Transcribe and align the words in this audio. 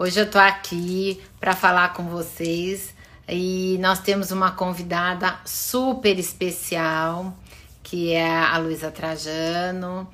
Hoje 0.00 0.20
eu 0.20 0.30
tô 0.30 0.38
aqui 0.38 1.20
para 1.40 1.56
falar 1.56 1.92
com 1.92 2.04
vocês 2.04 2.94
e 3.28 3.76
nós 3.80 3.98
temos 3.98 4.30
uma 4.30 4.52
convidada 4.52 5.40
super 5.44 6.16
especial, 6.20 7.36
que 7.82 8.12
é 8.12 8.24
a 8.24 8.56
Luísa 8.58 8.92
Trajano, 8.92 10.08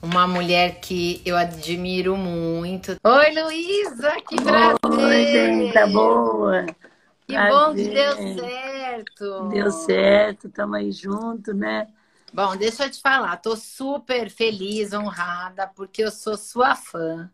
uma 0.00 0.26
mulher 0.26 0.80
que 0.80 1.20
eu 1.22 1.36
admiro 1.36 2.16
muito. 2.16 2.96
Oi, 3.04 3.42
Luísa, 3.42 4.12
que 4.26 4.36
prazer! 4.36 4.78
Oi, 4.86 5.26
gente, 5.26 5.74
tá 5.74 5.86
boa! 5.86 6.64
Que 7.26 7.34
prazer. 7.34 7.52
bom 7.52 7.74
que 7.74 7.88
deu 7.90 8.38
certo! 8.38 9.48
Deu 9.50 9.70
certo, 9.70 10.46
estamos 10.46 10.78
aí 10.78 10.90
junto, 10.90 11.52
né? 11.52 11.88
Bom, 12.36 12.54
deixa 12.54 12.84
eu 12.84 12.90
te 12.90 13.00
falar, 13.00 13.38
tô 13.38 13.56
super 13.56 14.28
feliz, 14.28 14.92
honrada, 14.92 15.66
porque 15.68 16.04
eu 16.04 16.10
sou 16.10 16.36
sua 16.36 16.74
fã. 16.74 17.30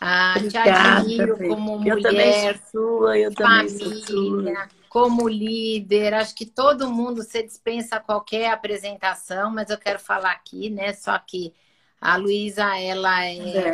Ah, 0.00 0.36
te 0.48 0.56
admiro 0.56 1.36
como 1.48 1.80
mulher, 1.80 1.96
eu 1.96 2.00
também 2.00 2.60
sua, 2.70 3.18
eu 3.18 3.32
família, 3.32 3.78
também 3.80 4.04
sua. 4.04 4.68
como 4.88 5.28
líder. 5.28 6.14
Acho 6.14 6.32
que 6.32 6.46
todo 6.46 6.88
mundo 6.88 7.24
se 7.24 7.42
dispensa 7.42 7.98
qualquer 7.98 8.52
apresentação, 8.52 9.50
mas 9.50 9.68
eu 9.68 9.78
quero 9.78 9.98
falar 9.98 10.30
aqui, 10.30 10.70
né? 10.70 10.92
Só 10.92 11.18
que 11.18 11.52
a 12.00 12.14
Luísa, 12.14 12.78
ela 12.78 13.24
é, 13.24 13.72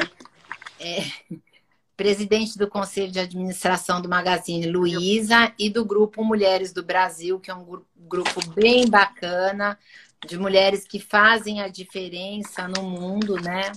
é. 0.80 0.98
é 1.00 1.04
presidente 1.94 2.56
do 2.56 2.66
Conselho 2.66 3.12
de 3.12 3.20
Administração 3.20 4.00
do 4.00 4.08
Magazine 4.08 4.66
Luiza 4.66 5.52
e 5.58 5.68
do 5.68 5.84
Grupo 5.84 6.24
Mulheres 6.24 6.72
do 6.72 6.82
Brasil, 6.82 7.38
que 7.38 7.50
é 7.50 7.54
um 7.54 7.82
grupo 7.94 8.40
bem 8.54 8.88
bacana, 8.88 9.78
de 10.26 10.38
mulheres 10.38 10.86
que 10.86 10.98
fazem 10.98 11.60
a 11.60 11.68
diferença 11.68 12.68
no 12.68 12.82
mundo, 12.82 13.36
né? 13.36 13.72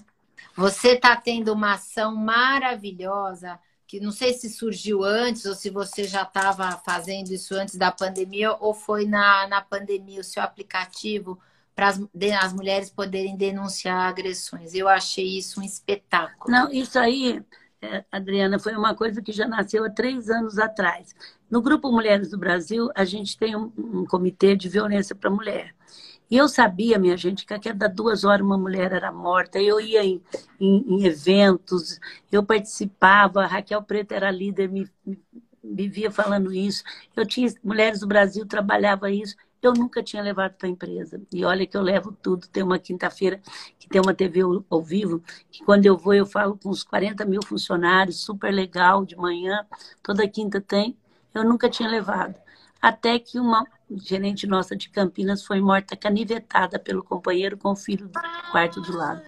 Você 0.56 0.90
está 0.90 1.16
tendo 1.16 1.52
uma 1.52 1.74
ação 1.74 2.16
maravilhosa, 2.16 3.60
que 3.88 4.00
não 4.00 4.12
sei 4.12 4.34
se 4.34 4.50
surgiu 4.50 5.04
antes 5.04 5.46
ou 5.46 5.54
se 5.54 5.70
você 5.70 6.06
já 6.06 6.24
estava 6.24 6.72
fazendo 6.86 7.32
isso 7.32 7.54
antes 7.56 7.76
da 7.76 7.92
pandemia 7.92 8.56
ou 8.60 8.74
foi 8.74 9.06
na, 9.06 9.48
na 9.48 9.62
pandemia 9.62 10.22
o 10.22 10.24
seu 10.24 10.42
aplicativo 10.42 11.40
para 11.76 11.90
as, 11.90 12.02
as 12.42 12.54
mulheres 12.54 12.90
poderem 12.90 13.36
denunciar 13.36 14.08
agressões. 14.08 14.74
Eu 14.74 14.88
achei 14.88 15.38
isso 15.38 15.60
um 15.60 15.64
espetáculo. 15.64 16.50
Não, 16.50 16.72
isso 16.72 16.98
aí, 16.98 17.44
é, 17.82 18.06
Adriana, 18.10 18.58
foi 18.58 18.76
uma 18.76 18.96
coisa 18.96 19.22
que 19.22 19.34
já 19.34 19.46
nasceu 19.46 19.84
há 19.84 19.90
três 19.90 20.30
anos 20.30 20.58
atrás. 20.58 21.14
No 21.50 21.62
Grupo 21.62 21.92
Mulheres 21.92 22.30
do 22.30 22.38
Brasil, 22.38 22.90
a 22.96 23.04
gente 23.04 23.38
tem 23.38 23.56
um, 23.56 23.72
um 23.78 24.06
comitê 24.06 24.56
de 24.56 24.70
violência 24.70 25.14
para 25.14 25.30
mulher. 25.30 25.76
E 26.30 26.38
eu 26.38 26.48
sabia, 26.48 26.98
minha 26.98 27.16
gente, 27.16 27.46
que 27.46 27.54
a 27.54 27.60
cada 27.60 27.88
duas 27.88 28.24
horas 28.24 28.46
uma 28.46 28.58
mulher 28.58 28.92
era 28.92 29.12
morta. 29.12 29.60
Eu 29.62 29.80
ia 29.80 30.04
em, 30.04 30.22
em, 30.60 30.96
em 30.96 31.06
eventos, 31.06 32.00
eu 32.32 32.44
participava, 32.44 33.44
a 33.44 33.48
Raquel 33.48 33.82
Preto 33.84 34.14
era 34.14 34.32
líder, 34.32 34.70
me, 34.70 34.90
me, 35.06 35.20
me 35.64 35.88
via 35.88 36.12
falando 36.12 36.54
isso. 36.54 36.84
Eu 37.16 37.26
tinha 37.26 37.54
Mulheres 37.64 38.00
do 38.00 38.08
Brasil, 38.08 38.46
trabalhava 38.46 39.12
isso. 39.12 39.36
Eu 39.62 39.74
nunca 39.74 40.04
tinha 40.04 40.22
levado 40.22 40.54
para 40.54 40.68
a 40.68 40.72
empresa. 40.72 41.22
E 41.34 41.44
olha 41.44 41.66
que 41.66 41.76
eu 41.76 41.82
levo 41.82 42.12
tudo. 42.12 42.48
Tem 42.48 42.62
uma 42.64 42.78
quinta-feira 42.78 43.42
que 43.80 43.88
tem 43.88 44.00
uma 44.02 44.14
TV 44.14 44.42
ao 44.70 44.82
vivo, 44.82 45.24
que 45.52 45.64
quando 45.64 45.86
eu 45.86 45.98
vou 45.98 46.14
eu 46.14 46.26
falo 46.26 46.58
com 46.58 46.70
uns 46.70 46.84
40 46.84 47.26
mil 47.26 47.42
funcionários, 47.44 48.20
super 48.24 48.52
legal, 48.52 49.06
de 49.06 49.16
manhã, 49.16 49.66
toda 50.04 50.28
quinta 50.28 50.62
tem. 50.62 50.96
Eu 51.34 51.44
nunca 51.44 51.70
tinha 51.70 51.90
levado. 51.90 52.36
Até 52.82 53.18
que 53.20 53.40
uma, 53.40 53.66
gerente 53.92 54.48
nossa 54.48 54.76
de 54.76 54.90
Campinas 54.90 55.44
foi 55.44 55.62
morta 55.62 55.96
canivetada 55.96 56.80
pelo 56.80 57.04
companheiro 57.04 57.58
com 57.58 57.72
o 57.72 57.76
filho 57.76 58.08
do 58.08 58.20
quarto 58.52 58.82
do 58.82 58.96
lado. 58.96 59.22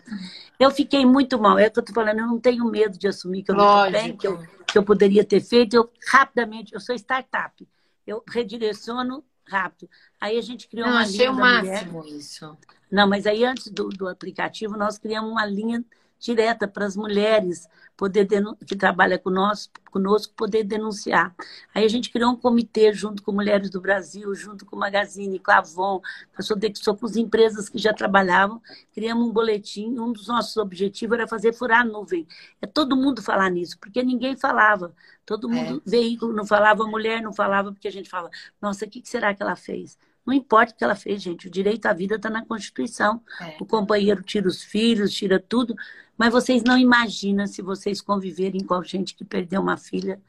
Eu 0.59 0.71
fiquei 0.71 1.05
muito 1.05 1.39
mal. 1.39 1.59
É 1.59 1.67
o 1.67 1.71
que 1.71 1.79
eu 1.79 1.81
estou 1.81 1.93
falando, 1.93 2.19
eu 2.19 2.27
não 2.27 2.39
tenho 2.39 2.65
medo 2.65 2.97
de 2.97 3.07
assumir 3.07 3.43
que 3.43 3.51
eu 3.51 3.55
não 3.55 3.91
bem, 3.91 4.17
que 4.17 4.27
eu, 4.27 4.39
que 4.65 4.77
eu 4.77 4.83
poderia 4.83 5.23
ter 5.23 5.41
feito. 5.41 5.75
Eu 5.75 5.91
rapidamente, 6.07 6.73
eu 6.73 6.79
sou 6.79 6.95
startup. 6.95 7.67
Eu 8.05 8.23
redireciono 8.27 9.23
rápido. 9.45 9.89
Aí 10.19 10.37
a 10.37 10.41
gente 10.41 10.67
criou 10.67 10.87
não, 10.87 10.95
uma 10.95 11.05
linha. 11.05 11.15
Achei 11.15 11.29
o 11.29 11.33
máximo 11.33 11.99
mulher. 11.99 12.15
isso. 12.15 12.57
Não, 12.91 13.07
mas 13.07 13.27
aí 13.27 13.43
antes 13.43 13.69
do, 13.69 13.89
do 13.89 14.07
aplicativo, 14.07 14.77
nós 14.77 14.97
criamos 14.97 15.29
uma 15.29 15.45
linha 15.45 15.83
direta 16.19 16.67
para 16.67 16.85
as 16.85 16.95
mulheres 16.95 17.67
poder 17.97 18.27
que 18.65 18.75
trabalham 18.75 19.17
conosco, 19.17 19.73
conosco 19.91 20.31
poder 20.35 20.63
denunciar. 20.63 21.35
Aí 21.73 21.83
a 21.83 21.87
gente 21.87 22.11
criou 22.11 22.31
um 22.31 22.35
comitê 22.35 22.93
junto 22.93 23.23
com 23.23 23.31
Mulheres 23.31 23.71
do 23.71 23.81
Brasil, 23.81 24.33
junto 24.35 24.65
com 24.65 24.75
o 24.75 24.79
Magazine, 24.79 25.39
com 25.39 25.51
a 25.51 25.57
Avon, 25.57 25.99
com 25.99 26.37
a 26.37 26.41
Sodexo, 26.43 26.95
com 26.95 27.05
as 27.07 27.15
empresas 27.15 27.67
que 27.67 27.79
já 27.79 27.91
trabalhavam, 27.93 28.61
criamos 28.93 29.27
um 29.27 29.31
boletim, 29.31 29.97
um 29.97 30.11
dos 30.11 30.27
nossos 30.27 30.55
objetivos 30.57 31.17
era 31.17 31.27
fazer 31.27 31.53
furar 31.53 31.81
a 31.81 31.83
nuvem. 31.83 32.27
É 32.61 32.67
todo 32.67 32.95
mundo 32.95 33.21
falar 33.21 33.49
nisso, 33.49 33.77
porque 33.79 34.03
ninguém 34.03 34.37
falava. 34.37 34.93
Todo 35.25 35.49
mundo, 35.49 35.81
é. 35.85 35.89
veículo 35.89 36.33
não 36.33 36.45
falava, 36.45 36.85
mulher 36.85 37.21
não 37.21 37.33
falava, 37.33 37.71
porque 37.71 37.87
a 37.87 37.91
gente 37.91 38.09
fala, 38.09 38.29
nossa, 38.61 38.85
o 38.85 38.89
que 38.89 39.01
será 39.03 39.33
que 39.33 39.41
ela 39.41 39.55
fez? 39.55 39.97
Não 40.27 40.33
importa 40.33 40.73
o 40.73 40.75
que 40.75 40.83
ela 40.83 40.93
fez, 40.93 41.21
gente. 41.21 41.47
O 41.47 41.49
direito 41.49 41.85
à 41.85 41.93
vida 41.93 42.15
está 42.15 42.29
na 42.29 42.45
Constituição. 42.45 43.21
É. 43.39 43.55
O 43.61 43.65
companheiro 43.65 44.21
tira 44.21 44.45
os 44.45 44.61
filhos, 44.61 45.13
tira 45.13 45.39
tudo. 45.39 45.73
Mas 46.17 46.33
vocês 46.33 46.61
não 46.63 46.77
imaginam 46.77 47.47
se 47.47 47.61
vocês 47.61 48.01
conviverem 48.01 48.61
com 48.61 48.83
gente 48.83 49.15
que 49.15 49.23
perdeu 49.23 49.61
uma 49.61 49.77
filha. 49.77 50.21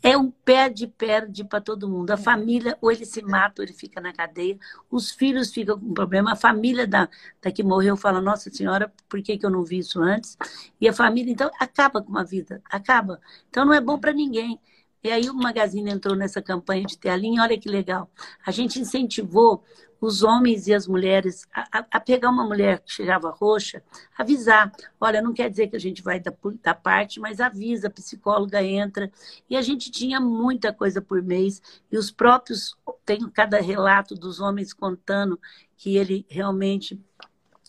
É 0.00 0.16
um 0.16 0.30
perde-perde 0.30 1.42
para 1.42 1.60
todo 1.60 1.88
mundo. 1.88 2.12
A 2.12 2.14
é. 2.14 2.16
família, 2.16 2.78
ou 2.80 2.92
ele 2.92 3.04
se 3.04 3.20
mata, 3.20 3.60
ou 3.60 3.66
ele 3.66 3.72
fica 3.72 4.00
na 4.00 4.12
cadeia. 4.12 4.56
Os 4.88 5.10
filhos 5.10 5.50
ficam 5.52 5.76
com 5.80 5.92
problema. 5.92 6.32
A 6.32 6.36
família 6.36 6.86
da, 6.86 7.08
da 7.42 7.50
que 7.50 7.64
morreu 7.64 7.96
fala: 7.96 8.20
Nossa 8.20 8.48
Senhora, 8.48 8.92
por 9.08 9.20
que, 9.20 9.36
que 9.36 9.44
eu 9.44 9.50
não 9.50 9.64
vi 9.64 9.78
isso 9.78 10.00
antes? 10.00 10.36
E 10.80 10.88
a 10.88 10.92
família, 10.92 11.32
então, 11.32 11.50
acaba 11.58 12.00
com 12.00 12.10
uma 12.10 12.24
vida. 12.24 12.62
Acaba. 12.70 13.20
Então, 13.48 13.64
não 13.64 13.74
é 13.74 13.80
bom 13.80 13.98
para 13.98 14.12
ninguém. 14.12 14.60
E 15.06 15.10
aí 15.12 15.30
o 15.30 15.34
Magazine 15.34 15.88
entrou 15.88 16.16
nessa 16.16 16.42
campanha 16.42 16.84
de 16.84 16.98
ter 16.98 17.10
a 17.10 17.16
linha, 17.16 17.40
olha 17.40 17.56
que 17.56 17.68
legal. 17.68 18.10
A 18.44 18.50
gente 18.50 18.80
incentivou 18.80 19.62
os 20.00 20.24
homens 20.24 20.66
e 20.66 20.74
as 20.74 20.88
mulheres 20.88 21.46
a, 21.54 21.86
a, 21.92 22.00
pegar 22.00 22.28
uma 22.28 22.44
mulher 22.44 22.80
que 22.80 22.90
chegava 22.92 23.30
roxa, 23.30 23.80
avisar. 24.18 24.72
Olha, 25.00 25.22
não 25.22 25.32
quer 25.32 25.48
dizer 25.48 25.68
que 25.68 25.76
a 25.76 25.78
gente 25.78 26.02
vai 26.02 26.18
da, 26.18 26.32
da 26.60 26.74
parte, 26.74 27.20
mas 27.20 27.38
avisa, 27.38 27.86
a 27.86 27.90
psicóloga 27.90 28.60
entra. 28.60 29.08
E 29.48 29.56
a 29.56 29.62
gente 29.62 29.92
tinha 29.92 30.20
muita 30.20 30.72
coisa 30.72 31.00
por 31.00 31.22
mês. 31.22 31.62
E 31.88 31.96
os 31.96 32.10
próprios, 32.10 32.76
tem 33.04 33.30
cada 33.30 33.60
relato 33.60 34.16
dos 34.16 34.40
homens 34.40 34.72
contando 34.72 35.38
que 35.76 35.96
ele 35.96 36.26
realmente 36.28 37.00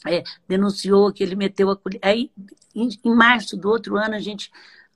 é, 0.07 0.23
denunciou, 0.47 1.13
que 1.13 1.21
ele 1.21 1.35
meteu 1.35 1.69
a 1.69 1.77
colher. 1.77 1.99
Aí, 2.01 2.31
em, 2.73 2.89
em 3.05 3.13
março 3.13 3.55
do 3.55 3.69
outro 3.69 3.95
ano, 3.95 4.15
a 4.15 4.19
gente 4.19 4.51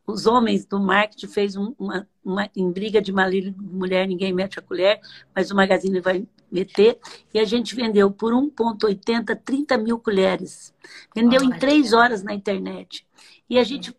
os 0.05 0.25
homens 0.25 0.65
do 0.65 0.79
marketing 0.79 1.27
fez 1.27 1.55
um, 1.55 1.73
uma, 1.77 2.07
uma, 2.23 2.49
em 2.55 2.71
briga 2.71 3.01
de 3.01 3.11
marido 3.11 3.55
mulher, 3.61 4.07
ninguém 4.07 4.33
mete 4.33 4.59
a 4.59 4.61
colher, 4.61 4.99
mas 5.35 5.51
o 5.51 5.55
Magazine 5.55 5.99
vai 5.99 6.27
meter, 6.51 6.99
e 7.33 7.39
a 7.39 7.45
gente 7.45 7.75
vendeu 7.75 8.11
por 8.11 8.33
1,80 8.33 9.39
30 9.43 9.77
mil 9.77 9.97
colheres. 9.97 10.73
Vendeu 11.15 11.41
em 11.41 11.51
três 11.51 11.93
horas 11.93 12.23
na 12.23 12.33
internet. 12.33 13.07
E 13.49 13.57
a 13.57 13.63
gente 13.63 13.95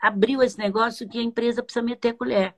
abriu 0.00 0.42
esse 0.42 0.58
negócio 0.58 1.08
que 1.08 1.18
a 1.18 1.22
empresa 1.22 1.62
precisa 1.62 1.84
meter 1.84 2.08
a 2.08 2.14
colher. 2.14 2.54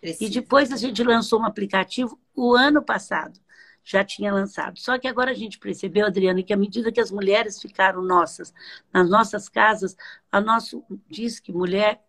Precisa. 0.00 0.24
E 0.24 0.30
depois 0.30 0.72
a 0.72 0.76
gente 0.76 1.02
lançou 1.02 1.40
um 1.40 1.44
aplicativo 1.44 2.18
o 2.34 2.54
ano 2.54 2.82
passado. 2.82 3.38
Já 3.84 4.02
tinha 4.02 4.32
lançado. 4.32 4.78
Só 4.78 4.98
que 4.98 5.06
agora 5.06 5.30
a 5.30 5.34
gente 5.34 5.58
percebeu, 5.58 6.06
Adriana, 6.06 6.42
que 6.42 6.52
à 6.52 6.56
medida 6.56 6.90
que 6.90 7.00
as 7.00 7.10
mulheres 7.10 7.60
ficaram 7.60 8.02
nossas, 8.02 8.52
nas 8.92 9.08
nossas 9.08 9.48
casas, 9.48 9.96
a 10.32 10.40
nosso 10.40 10.82
diz 11.08 11.38
que 11.38 11.52
mulher 11.52 12.02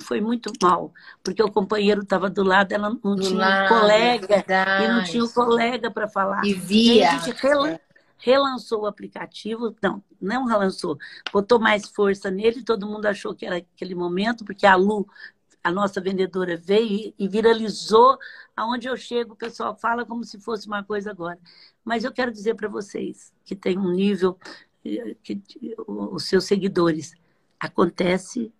foi 0.00 0.20
muito 0.20 0.52
mal, 0.62 0.92
porque 1.22 1.42
o 1.42 1.50
companheiro 1.50 2.02
estava 2.02 2.30
do 2.30 2.42
lado, 2.42 2.72
ela 2.72 2.90
não 3.02 3.16
do 3.16 3.22
tinha 3.22 3.38
lado, 3.38 3.64
um 3.64 3.80
colega, 3.80 4.44
e 4.82 4.88
não 4.88 5.04
tinha 5.04 5.24
um 5.24 5.28
colega 5.28 5.90
para 5.90 6.08
falar. 6.08 6.44
E 6.44 6.54
via. 6.54 6.94
E 6.94 7.04
a 7.04 7.18
gente 7.18 7.42
relan 7.42 7.78
relançou 8.22 8.82
o 8.82 8.86
aplicativo, 8.86 9.74
não, 9.82 10.02
não 10.20 10.44
relançou, 10.46 10.96
botou 11.32 11.58
mais 11.58 11.88
força 11.88 12.30
nele, 12.30 12.62
todo 12.62 12.86
mundo 12.86 13.06
achou 13.06 13.34
que 13.34 13.44
era 13.44 13.56
aquele 13.56 13.96
momento, 13.96 14.44
porque 14.44 14.64
a 14.64 14.76
Lu, 14.76 15.08
a 15.62 15.72
nossa 15.72 16.00
vendedora, 16.00 16.56
veio 16.56 17.12
e 17.18 17.28
viralizou, 17.28 18.16
aonde 18.56 18.86
eu 18.88 18.96
chego, 18.96 19.32
o 19.32 19.36
pessoal 19.36 19.76
fala 19.76 20.06
como 20.06 20.22
se 20.22 20.38
fosse 20.38 20.68
uma 20.68 20.84
coisa 20.84 21.10
agora. 21.10 21.38
Mas 21.84 22.04
eu 22.04 22.12
quero 22.12 22.30
dizer 22.30 22.54
para 22.54 22.68
vocês 22.68 23.32
que 23.44 23.56
tem 23.56 23.76
um 23.76 23.90
nível, 23.90 24.38
eh, 24.84 25.16
que 25.20 25.42
os 25.88 26.22
seus 26.28 26.44
seguidores, 26.44 27.14
acontece 27.58 28.52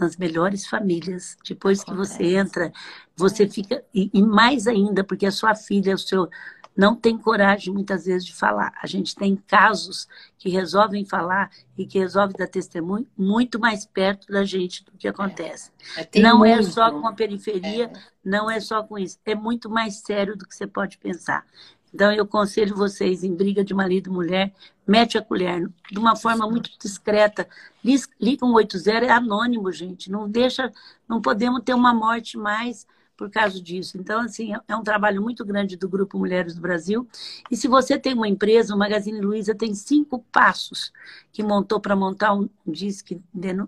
nas 0.00 0.16
melhores 0.16 0.66
famílias. 0.66 1.36
Depois 1.46 1.84
que 1.84 1.94
você 1.94 2.36
entra, 2.36 2.72
você 3.16 3.48
fica. 3.48 3.84
E, 3.94 4.10
e, 4.12 4.22
mais 4.22 4.66
ainda, 4.66 5.04
porque 5.04 5.26
a 5.26 5.32
sua 5.32 5.54
filha, 5.54 5.94
o 5.94 5.98
seu. 5.98 6.28
Não 6.76 6.94
tem 6.94 7.18
coragem 7.18 7.74
muitas 7.74 8.06
vezes 8.06 8.24
de 8.24 8.34
falar. 8.34 8.72
A 8.80 8.86
gente 8.86 9.14
tem 9.14 9.36
casos 9.36 10.08
que 10.38 10.48
resolvem 10.48 11.04
falar 11.04 11.50
e 11.76 11.84
que 11.84 11.98
resolvem 11.98 12.36
dar 12.38 12.46
testemunho 12.46 13.06
muito 13.18 13.58
mais 13.58 13.84
perto 13.84 14.32
da 14.32 14.44
gente 14.44 14.84
do 14.84 14.92
que 14.92 15.08
acontece. 15.08 15.72
É. 15.96 16.08
É, 16.12 16.20
não 16.22 16.38
muito. 16.38 16.60
é 16.60 16.62
só 16.62 16.90
com 16.90 17.06
a 17.06 17.12
periferia, 17.12 17.86
é. 17.86 17.92
não 18.24 18.50
é 18.50 18.60
só 18.60 18.82
com 18.82 18.98
isso. 18.98 19.18
É 19.26 19.34
muito 19.34 19.68
mais 19.68 19.96
sério 19.96 20.36
do 20.36 20.46
que 20.46 20.54
você 20.54 20.66
pode 20.66 20.96
pensar. 20.96 21.44
Então, 21.92 22.12
eu 22.12 22.24
aconselho 22.24 22.76
vocês, 22.76 23.24
em 23.24 23.34
briga 23.34 23.64
de 23.64 23.74
marido 23.74 24.10
e 24.10 24.12
mulher, 24.12 24.52
mete 24.86 25.18
a 25.18 25.22
colher 25.22 25.68
de 25.90 25.98
uma 25.98 26.16
forma 26.16 26.48
muito 26.48 26.70
discreta. 26.78 27.48
Liga 27.84 28.06
180, 28.20 28.90
é 29.06 29.10
anônimo, 29.10 29.70
gente. 29.72 30.10
Não 30.10 30.28
deixa, 30.28 30.72
não 31.08 31.20
podemos 31.20 31.62
ter 31.64 31.74
uma 31.74 31.92
morte 31.92 32.36
mais 32.36 32.86
por 33.20 33.30
causa 33.30 33.60
disso. 33.60 33.98
Então, 33.98 34.20
assim, 34.20 34.54
é 34.66 34.74
um 34.74 34.82
trabalho 34.82 35.20
muito 35.20 35.44
grande 35.44 35.76
do 35.76 35.86
Grupo 35.86 36.18
Mulheres 36.18 36.54
do 36.54 36.60
Brasil. 36.62 37.06
E 37.50 37.56
se 37.56 37.68
você 37.68 37.98
tem 37.98 38.14
uma 38.14 38.26
empresa, 38.26 38.74
o 38.74 38.78
Magazine 38.78 39.20
Luiza 39.20 39.54
tem 39.54 39.74
cinco 39.74 40.24
passos 40.32 40.90
que 41.30 41.42
montou 41.42 41.78
para 41.78 41.94
montar 41.94 42.32
um 42.32 42.48
disque 42.66 43.20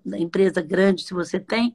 da 0.07 0.19
empresa 0.19 0.63
grande, 0.63 1.05
se 1.05 1.13
você 1.13 1.39
tem, 1.39 1.75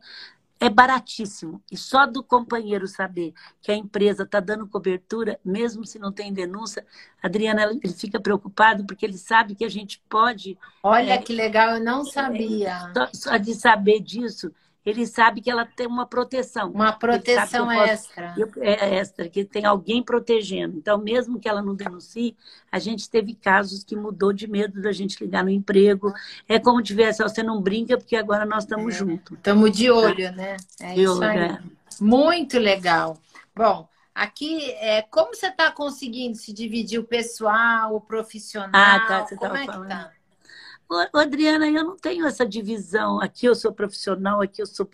é 0.60 0.70
baratíssimo. 0.70 1.62
E 1.72 1.78
só 1.78 2.06
do 2.06 2.24
companheiro 2.24 2.88
saber 2.88 3.34
que 3.62 3.72
a 3.72 3.76
empresa 3.76 4.24
está 4.24 4.40
dando 4.40 4.68
cobertura, 4.68 5.40
mesmo 5.44 5.86
se 5.86 6.00
não 6.00 6.12
tem 6.12 6.34
denúncia, 6.34 6.86
Adriana, 7.22 7.64
ele 7.64 7.94
fica 7.94 8.20
preocupado 8.20 8.86
porque 8.86 9.06
ele 9.06 9.18
sabe 9.18 9.56
que 9.56 9.66
a 9.66 9.70
gente 9.70 10.02
pode. 10.10 10.58
Olha 10.82 11.14
é, 11.14 11.18
que 11.18 11.34
legal, 11.34 11.76
eu 11.76 11.84
não 11.84 12.04
sabia. 12.04 12.92
Só, 12.94 13.10
só 13.14 13.38
de 13.38 13.54
saber 13.54 14.00
disso, 14.00 14.52
ele 14.90 15.06
sabe 15.06 15.42
que 15.42 15.52
ela 15.52 15.66
tem 15.66 15.86
uma 15.86 16.06
proteção. 16.06 16.72
Uma 16.72 16.94
proteção 16.94 17.70
extra. 17.70 18.34
é 18.62 18.96
extra, 18.96 19.28
que 19.28 19.44
tem 19.44 19.66
alguém 19.66 20.02
protegendo. 20.02 20.78
Então, 20.78 20.98
mesmo 20.98 21.40
que 21.40 21.50
ela 21.50 21.62
não 21.62 21.76
denuncie, 21.76 22.38
a 22.72 22.80
gente 22.80 23.10
teve 23.10 23.36
casos 23.36 23.84
que 23.84 23.98
mudou 23.98 24.32
de 24.32 24.48
medo 24.48 24.82
da 24.82 24.94
gente 24.94 25.22
ligar 25.22 25.44
no 25.44 25.50
emprego. 25.50 26.14
É 26.48 26.58
como 26.58 26.82
tivesse, 26.82 27.22
você 27.22 27.44
não 27.44 27.62
brinca, 27.62 27.98
porque 27.98 28.16
agora 28.16 28.46
nós 28.46 28.64
estamos 28.64 28.96
é, 28.96 28.98
juntos. 28.98 29.38
Estamos 29.38 29.72
de 29.72 29.92
olho, 29.92 30.32
né? 30.32 30.56
É 30.80 30.94
de 30.94 31.04
isso 31.04 31.20
olho, 31.20 31.30
aí. 31.30 31.38
É. 31.38 31.60
Muito 32.00 32.58
legal. 32.58 33.18
Bom, 33.54 33.90
Aqui, 34.16 34.72
é, 34.80 35.04
como 35.04 35.36
você 35.36 35.46
está 35.46 35.72
conseguindo 35.72 36.36
se 36.36 36.52
dividir 36.52 36.98
o 36.98 37.04
pessoal, 37.04 37.96
o 37.96 38.02
profissional? 38.02 38.72
Ah, 38.74 39.00
tá, 39.08 39.26
você 39.28 39.36
como 39.36 39.56
é 39.56 39.64
falando. 39.64 39.84
que 39.84 39.90
tá? 39.90 40.12
Adriana, 41.14 41.68
eu 41.70 41.84
não 41.84 41.98
tenho 41.98 42.26
essa 42.26 42.46
divisão. 42.46 43.20
Aqui 43.22 43.46
eu 43.46 43.56
sou 43.56 43.74
profissional, 43.74 44.42
aqui 44.42 44.62
eu 44.62 44.66
sou 44.66 44.88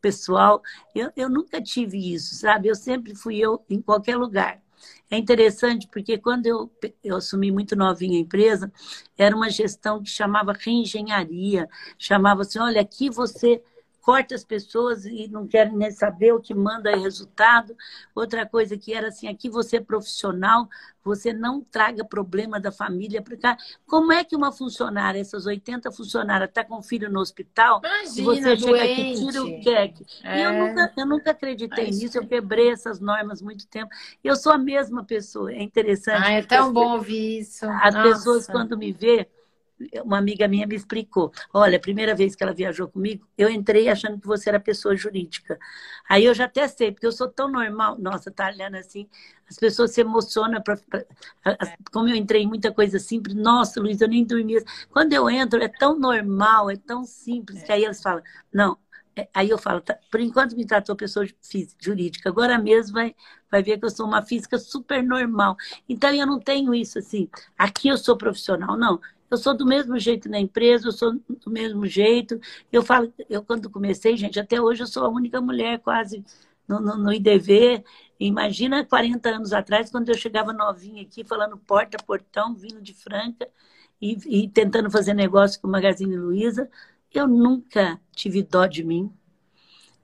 pessoal. 0.00 0.62
Eu, 0.94 1.10
eu 1.16 1.28
nunca 1.28 1.60
tive 1.62 2.12
isso, 2.14 2.34
sabe? 2.34 2.68
Eu 2.68 2.74
sempre 2.74 3.14
fui 3.14 3.36
eu 3.38 3.64
em 3.68 3.80
qualquer 3.82 4.16
lugar. 4.16 4.62
É 5.10 5.18
interessante 5.18 5.88
porque 5.88 6.16
quando 6.18 6.46
eu, 6.46 6.70
eu 7.04 7.16
assumi 7.16 7.50
muito 7.50 7.76
novinha 7.76 8.16
a 8.16 8.20
empresa, 8.22 8.72
era 9.18 9.36
uma 9.36 9.50
gestão 9.50 10.02
que 10.02 10.08
chamava 10.08 10.52
reengenharia. 10.52 11.68
Chamava 11.98 12.42
assim, 12.42 12.58
olha, 12.58 12.80
aqui 12.80 13.10
você 13.10 13.62
corta 14.00 14.34
as 14.34 14.44
pessoas 14.44 15.04
e 15.04 15.28
não 15.28 15.46
querem 15.46 15.76
nem 15.76 15.90
saber 15.90 16.32
o 16.32 16.40
que 16.40 16.54
manda 16.54 16.90
é 16.90 16.96
resultado. 16.96 17.76
Outra 18.14 18.46
coisa 18.46 18.76
que 18.76 18.92
era 18.92 19.08
assim, 19.08 19.28
aqui 19.28 19.48
você 19.48 19.76
é 19.76 19.80
profissional, 19.80 20.68
você 21.04 21.32
não 21.32 21.60
traga 21.60 22.04
problema 22.04 22.60
da 22.60 22.70
família 22.70 23.22
para 23.22 23.36
cá. 23.36 23.56
Como 23.86 24.12
é 24.12 24.24
que 24.24 24.36
uma 24.36 24.52
funcionária, 24.52 25.20
essas 25.20 25.46
80 25.46 25.90
funcionárias, 25.90 26.48
está 26.48 26.64
com 26.64 26.82
filho 26.82 27.10
no 27.10 27.20
hospital, 27.20 27.80
Imagina, 27.84 28.24
você 28.24 28.56
doente. 28.56 28.62
chega 28.62 28.84
aqui 28.84 29.14
tira 29.14 29.42
o 29.42 29.60
queque? 29.60 30.06
É. 30.22 30.38
E 30.38 30.42
eu 30.42 30.52
nunca, 30.52 30.92
eu 30.96 31.06
nunca 31.06 31.30
acreditei 31.30 31.86
nisso, 31.86 32.18
eu 32.18 32.26
quebrei 32.26 32.70
essas 32.70 33.00
normas 33.00 33.40
muito 33.40 33.66
tempo. 33.66 33.90
Eu 34.22 34.36
sou 34.36 34.52
a 34.52 34.58
mesma 34.58 35.04
pessoa, 35.04 35.52
é 35.52 35.62
interessante. 35.62 36.26
Ah, 36.26 36.32
é 36.32 36.42
tão 36.42 36.72
bom 36.72 36.94
ouvir 36.94 37.40
isso. 37.40 37.66
As 37.66 37.94
Nossa. 37.94 38.08
pessoas, 38.08 38.46
quando 38.46 38.76
me 38.76 38.92
vê, 38.92 39.28
uma 40.04 40.18
amiga 40.18 40.46
minha 40.46 40.66
me 40.66 40.74
explicou. 40.74 41.32
Olha, 41.52 41.76
a 41.76 41.80
primeira 41.80 42.14
vez 42.14 42.34
que 42.34 42.42
ela 42.42 42.52
viajou 42.52 42.88
comigo, 42.88 43.26
eu 43.36 43.48
entrei 43.48 43.88
achando 43.88 44.20
que 44.20 44.26
você 44.26 44.48
era 44.50 44.60
pessoa 44.60 44.94
jurídica. 44.94 45.58
Aí 46.08 46.24
eu 46.24 46.34
já 46.34 46.44
até 46.44 46.66
sei, 46.68 46.92
porque 46.92 47.06
eu 47.06 47.12
sou 47.12 47.28
tão 47.28 47.50
normal. 47.50 47.98
Nossa, 47.98 48.30
tá 48.30 48.48
olhando 48.48 48.76
assim, 48.76 49.08
as 49.48 49.56
pessoas 49.56 49.92
se 49.92 50.00
emocionam. 50.00 50.62
Pra, 50.62 50.76
pra, 50.76 51.04
como 51.90 52.08
eu 52.08 52.14
entrei 52.14 52.42
em 52.42 52.46
muita 52.46 52.72
coisa 52.72 52.98
simples, 52.98 53.34
nossa, 53.34 53.80
Luiz, 53.80 54.00
eu 54.00 54.08
nem 54.08 54.24
dormia. 54.24 54.62
Quando 54.90 55.12
eu 55.12 55.28
entro, 55.30 55.62
é 55.62 55.68
tão 55.68 55.98
normal, 55.98 56.70
é 56.70 56.76
tão 56.76 57.04
simples, 57.04 57.62
que 57.62 57.72
aí 57.72 57.84
eles 57.84 58.02
falam, 58.02 58.22
não. 58.52 58.76
É, 59.16 59.28
aí 59.34 59.50
eu 59.50 59.58
falo, 59.58 59.80
tá, 59.80 59.98
por 60.10 60.20
enquanto 60.20 60.56
me 60.56 60.64
tratou 60.64 60.94
pessoa 60.94 61.26
física, 61.42 61.76
jurídica, 61.82 62.28
agora 62.28 62.56
mesmo 62.58 62.94
vai, 62.94 63.14
vai 63.50 63.60
ver 63.60 63.76
que 63.78 63.84
eu 63.84 63.90
sou 63.90 64.06
uma 64.06 64.22
física 64.22 64.56
super 64.56 65.02
normal. 65.02 65.56
Então 65.88 66.14
eu 66.14 66.26
não 66.26 66.38
tenho 66.38 66.72
isso 66.72 66.98
assim, 66.98 67.28
aqui 67.58 67.88
eu 67.88 67.98
sou 67.98 68.16
profissional, 68.16 68.76
não 68.78 69.00
eu 69.30 69.36
sou 69.36 69.56
do 69.56 69.64
mesmo 69.64 69.98
jeito 69.98 70.28
na 70.28 70.40
empresa, 70.40 70.88
eu 70.88 70.92
sou 70.92 71.12
do 71.12 71.50
mesmo 71.50 71.86
jeito. 71.86 72.40
Eu 72.72 72.82
falo, 72.82 73.12
eu 73.28 73.42
quando 73.44 73.70
comecei, 73.70 74.16
gente, 74.16 74.40
até 74.40 74.60
hoje 74.60 74.82
eu 74.82 74.86
sou 74.86 75.04
a 75.04 75.08
única 75.08 75.40
mulher 75.40 75.78
quase 75.80 76.24
no, 76.66 76.80
no, 76.80 76.96
no 76.96 77.12
IDV. 77.12 77.84
Imagina 78.18 78.84
40 78.84 79.28
anos 79.30 79.52
atrás, 79.52 79.90
quando 79.90 80.08
eu 80.08 80.16
chegava 80.16 80.52
novinha 80.52 81.02
aqui, 81.02 81.24
falando 81.24 81.56
porta, 81.56 81.96
portão, 81.98 82.54
vindo 82.54 82.80
de 82.82 82.92
Franca 82.94 83.48
e, 84.00 84.44
e 84.44 84.48
tentando 84.48 84.90
fazer 84.90 85.14
negócio 85.14 85.60
com 85.60 85.68
o 85.68 85.70
Magazine 85.70 86.16
Luiza. 86.16 86.68
Eu 87.12 87.26
nunca 87.26 88.00
tive 88.12 88.42
dó 88.42 88.66
de 88.66 88.84
mim. 88.84 89.12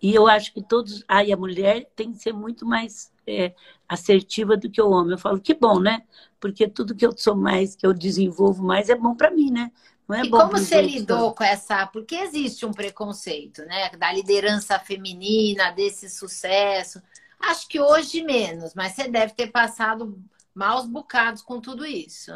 E 0.03 0.15
eu 0.15 0.27
acho 0.27 0.53
que 0.53 0.63
todos. 0.63 1.05
Aí 1.09 1.33
a 1.33 1.37
mulher 1.37 1.91
tem 1.97 2.13
que 2.13 2.19
ser 2.19 2.33
muito 2.33 2.67
mais 2.67 3.13
é, 3.27 3.55
assertiva 3.89 4.57
do 4.57 4.71
que 4.71 4.81
o 4.81 4.91
homem. 4.91 5.13
Eu 5.13 5.19
falo, 5.19 5.41
que 5.41 5.55
bom, 5.55 5.81
né? 5.81 6.03
Porque 6.39 6.69
tudo 6.69 6.95
que 6.95 7.05
eu 7.05 7.17
sou 7.17 7.35
mais, 7.35 7.75
que 7.75 7.87
eu 7.87 7.93
desenvolvo 7.93 8.63
mais, 8.63 8.89
é 8.89 8.95
bom 8.95 9.15
para 9.15 9.31
mim, 9.31 9.51
né? 9.51 9.73
Não 10.09 10.17
é 10.17 10.25
e 10.25 10.31
bom 10.31 10.39
como 10.39 10.53
você 10.53 10.81
lidou 10.81 11.35
com 11.35 11.43
essa? 11.43 11.87
Porque 11.89 12.15
existe 12.15 12.65
um 12.65 12.73
preconceito, 12.73 13.63
né? 13.65 13.91
Da 13.91 14.13
liderança 14.13 14.79
feminina, 14.79 15.73
desse 15.73 16.09
sucesso. 16.09 17.03
Acho 17.41 17.69
que 17.69 17.81
hoje 17.81 18.23
menos, 18.23 18.75
mas 18.75 18.93
você 18.93 19.09
deve 19.09 19.35
ter 19.35 19.49
passado 19.49 20.19
maus 20.55 20.87
bocados 20.87 21.43
com 21.43 21.61
tudo 21.61 21.85
isso. 21.85 22.33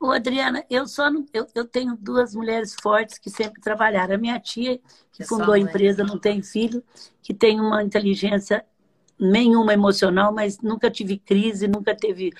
Ô, 0.00 0.12
Adriana, 0.12 0.64
eu 0.70 0.86
só 0.86 1.10
não, 1.10 1.26
eu, 1.34 1.46
eu 1.54 1.64
tenho 1.64 1.96
duas 1.96 2.34
mulheres 2.34 2.74
fortes 2.80 3.18
que 3.18 3.28
sempre 3.28 3.60
trabalharam. 3.60 4.14
A 4.14 4.18
minha 4.18 4.38
tia, 4.38 4.80
que 5.12 5.24
fundou 5.24 5.52
a 5.52 5.58
empresa, 5.58 6.04
não 6.04 6.18
tem 6.18 6.40
filho, 6.40 6.84
que 7.20 7.34
tem 7.34 7.60
uma 7.60 7.82
inteligência 7.82 8.64
nenhuma 9.18 9.72
emocional, 9.72 10.32
mas 10.32 10.60
nunca 10.60 10.90
tive 10.90 11.18
crise, 11.18 11.66
nunca 11.68 11.94
teve. 11.94 12.32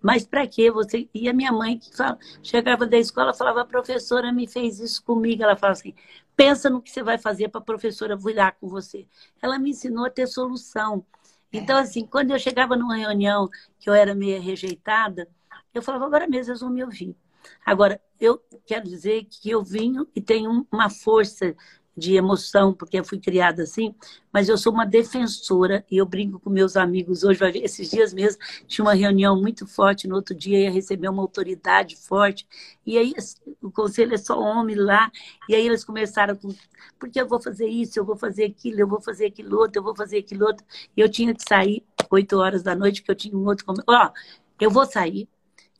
Mas 0.00 0.24
para 0.24 0.46
quê? 0.46 0.70
Você 0.70 1.08
e 1.14 1.28
a 1.28 1.32
minha 1.32 1.52
mãe 1.52 1.78
que 1.78 1.94
fala, 1.96 2.18
chegava 2.42 2.86
da 2.86 2.98
escola, 2.98 3.34
falava: 3.34 3.62
"A 3.62 3.64
professora 3.64 4.32
me 4.32 4.46
fez 4.46 4.80
isso 4.80 5.02
comigo". 5.04 5.42
Ela 5.42 5.56
fala 5.56 5.72
assim: 5.72 5.94
"Pensa 6.36 6.70
no 6.70 6.80
que 6.82 6.90
você 6.90 7.02
vai 7.02 7.18
fazer 7.18 7.48
para 7.48 7.60
a 7.60 7.64
professora 7.64 8.16
virar 8.16 8.52
com 8.52 8.68
você". 8.68 9.06
Ela 9.40 9.58
me 9.58 9.70
ensinou 9.70 10.06
a 10.06 10.10
ter 10.10 10.26
solução. 10.26 11.04
Então 11.52 11.76
é. 11.78 11.80
assim, 11.82 12.06
quando 12.06 12.30
eu 12.30 12.38
chegava 12.38 12.76
numa 12.76 12.96
reunião 12.96 13.48
que 13.78 13.88
eu 13.90 13.94
era 13.94 14.14
meio 14.14 14.40
rejeitada, 14.40 15.28
eu 15.74 15.82
falava: 15.82 16.06
"Agora 16.06 16.26
mesmo 16.26 16.52
eles 16.52 16.60
vão 16.60 16.70
me 16.70 16.82
ouvir". 16.84 17.16
Agora, 17.64 18.00
eu 18.20 18.40
quero 18.66 18.84
dizer 18.88 19.24
que 19.24 19.50
eu 19.50 19.62
vim 19.62 19.94
e 20.14 20.20
tenho 20.20 20.66
uma 20.70 20.88
força 20.88 21.54
de 21.96 22.16
emoção, 22.16 22.72
porque 22.72 22.98
eu 22.98 23.04
fui 23.04 23.18
criada 23.18 23.62
assim, 23.64 23.94
mas 24.32 24.48
eu 24.48 24.56
sou 24.56 24.72
uma 24.72 24.86
defensora 24.86 25.84
e 25.90 25.98
eu 25.98 26.06
brinco 26.06 26.40
com 26.40 26.48
meus 26.48 26.76
amigos 26.76 27.22
hoje, 27.22 27.40
esses 27.58 27.90
dias 27.90 28.14
mesmo, 28.14 28.40
tinha 28.66 28.84
uma 28.84 28.94
reunião 28.94 29.40
muito 29.40 29.66
forte, 29.66 30.08
no 30.08 30.14
outro 30.14 30.34
dia 30.34 30.60
ia 30.60 30.70
receber 30.70 31.08
uma 31.08 31.22
autoridade 31.22 31.96
forte, 31.96 32.46
e 32.86 32.96
aí 32.96 33.12
o 33.60 33.70
conselho 33.70 34.14
é 34.14 34.18
só 34.18 34.40
homem 34.40 34.76
lá, 34.76 35.10
e 35.48 35.54
aí 35.54 35.66
eles 35.66 35.84
começaram 35.84 36.34
com, 36.34 36.54
porque 36.98 37.20
eu 37.20 37.28
vou 37.28 37.40
fazer 37.40 37.66
isso, 37.66 37.98
eu 37.98 38.04
vou 38.04 38.16
fazer 38.16 38.44
aquilo, 38.44 38.80
eu 38.80 38.88
vou 38.88 39.00
fazer 39.00 39.26
aquilo 39.26 39.58
outro, 39.58 39.78
eu 39.78 39.82
vou 39.84 39.94
fazer 39.94 40.18
aquilo 40.18 40.46
outro, 40.46 40.64
e 40.96 41.00
eu 41.00 41.10
tinha 41.10 41.34
que 41.34 41.42
sair 41.46 41.84
oito 42.10 42.38
horas 42.38 42.62
da 42.62 42.74
noite, 42.74 43.02
que 43.02 43.10
eu 43.10 43.14
tinha 43.14 43.36
um 43.36 43.44
outro, 43.44 43.66
ó, 43.86 44.10
eu 44.58 44.70
vou 44.70 44.86
sair, 44.86 45.28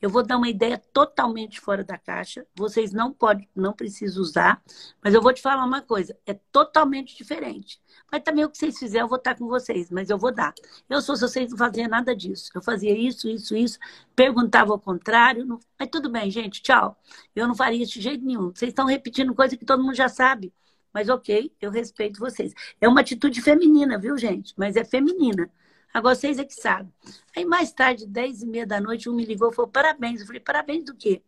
eu 0.02 0.10
vou 0.10 0.24
dar 0.24 0.36
uma 0.36 0.48
ideia 0.48 0.76
totalmente 0.92 1.60
fora 1.60 1.84
da 1.84 1.96
caixa. 1.96 2.44
Vocês 2.56 2.92
não 2.92 3.12
podem, 3.12 3.48
não 3.54 3.72
precisam 3.72 4.20
usar, 4.20 4.60
mas 5.02 5.14
eu 5.14 5.22
vou 5.22 5.32
te 5.32 5.40
falar 5.40 5.64
uma 5.64 5.80
coisa, 5.80 6.18
é 6.26 6.34
totalmente 6.50 7.16
diferente. 7.16 7.80
Mas 8.10 8.22
também 8.24 8.44
o 8.44 8.50
que 8.50 8.58
vocês 8.58 8.76
fizerem, 8.76 9.02
eu 9.02 9.08
vou 9.08 9.16
estar 9.16 9.36
com 9.36 9.46
vocês, 9.46 9.90
mas 9.92 10.10
eu 10.10 10.18
vou 10.18 10.34
dar. 10.34 10.52
Eu 10.90 11.00
sou 11.00 11.14
se 11.14 11.22
vocês 11.22 11.50
não 11.50 11.56
faziam 11.56 11.88
nada 11.88 12.16
disso. 12.16 12.50
Eu 12.52 12.60
fazia 12.60 12.92
isso, 12.92 13.28
isso, 13.28 13.56
isso, 13.56 13.78
perguntava 14.16 14.72
ao 14.72 14.78
contrário. 14.80 15.46
Não... 15.46 15.60
Mas 15.78 15.88
tudo 15.88 16.10
bem, 16.10 16.28
gente, 16.30 16.60
tchau. 16.60 16.98
Eu 17.34 17.46
não 17.46 17.54
faria 17.54 17.82
isso 17.82 17.94
de 17.94 18.00
jeito 18.00 18.24
nenhum. 18.24 18.50
Vocês 18.52 18.70
estão 18.70 18.86
repetindo 18.86 19.32
coisa 19.34 19.56
que 19.56 19.64
todo 19.64 19.82
mundo 19.82 19.94
já 19.94 20.08
sabe. 20.08 20.52
Mas 20.92 21.08
ok, 21.08 21.52
eu 21.60 21.70
respeito 21.70 22.18
vocês. 22.18 22.52
É 22.80 22.88
uma 22.88 23.00
atitude 23.00 23.40
feminina, 23.40 23.98
viu, 23.98 24.18
gente? 24.18 24.52
Mas 24.56 24.76
é 24.76 24.84
feminina. 24.84 25.48
Agora 25.92 26.14
vocês 26.14 26.38
é 26.38 26.44
que 26.44 26.54
sabem. 26.54 26.92
Aí 27.36 27.44
mais 27.44 27.72
tarde, 27.72 28.06
dez 28.06 28.42
e 28.42 28.46
meia 28.46 28.66
da 28.66 28.80
noite, 28.80 29.08
um 29.08 29.14
me 29.14 29.24
ligou 29.24 29.50
e 29.50 29.54
falou, 29.54 29.70
parabéns. 29.70 30.20
Eu 30.20 30.26
falei, 30.26 30.40
parabéns 30.40 30.84
do 30.84 30.94
quê? 30.94 31.22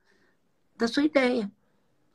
Da 0.76 0.88
sua 0.88 1.04
ideia. 1.04 1.50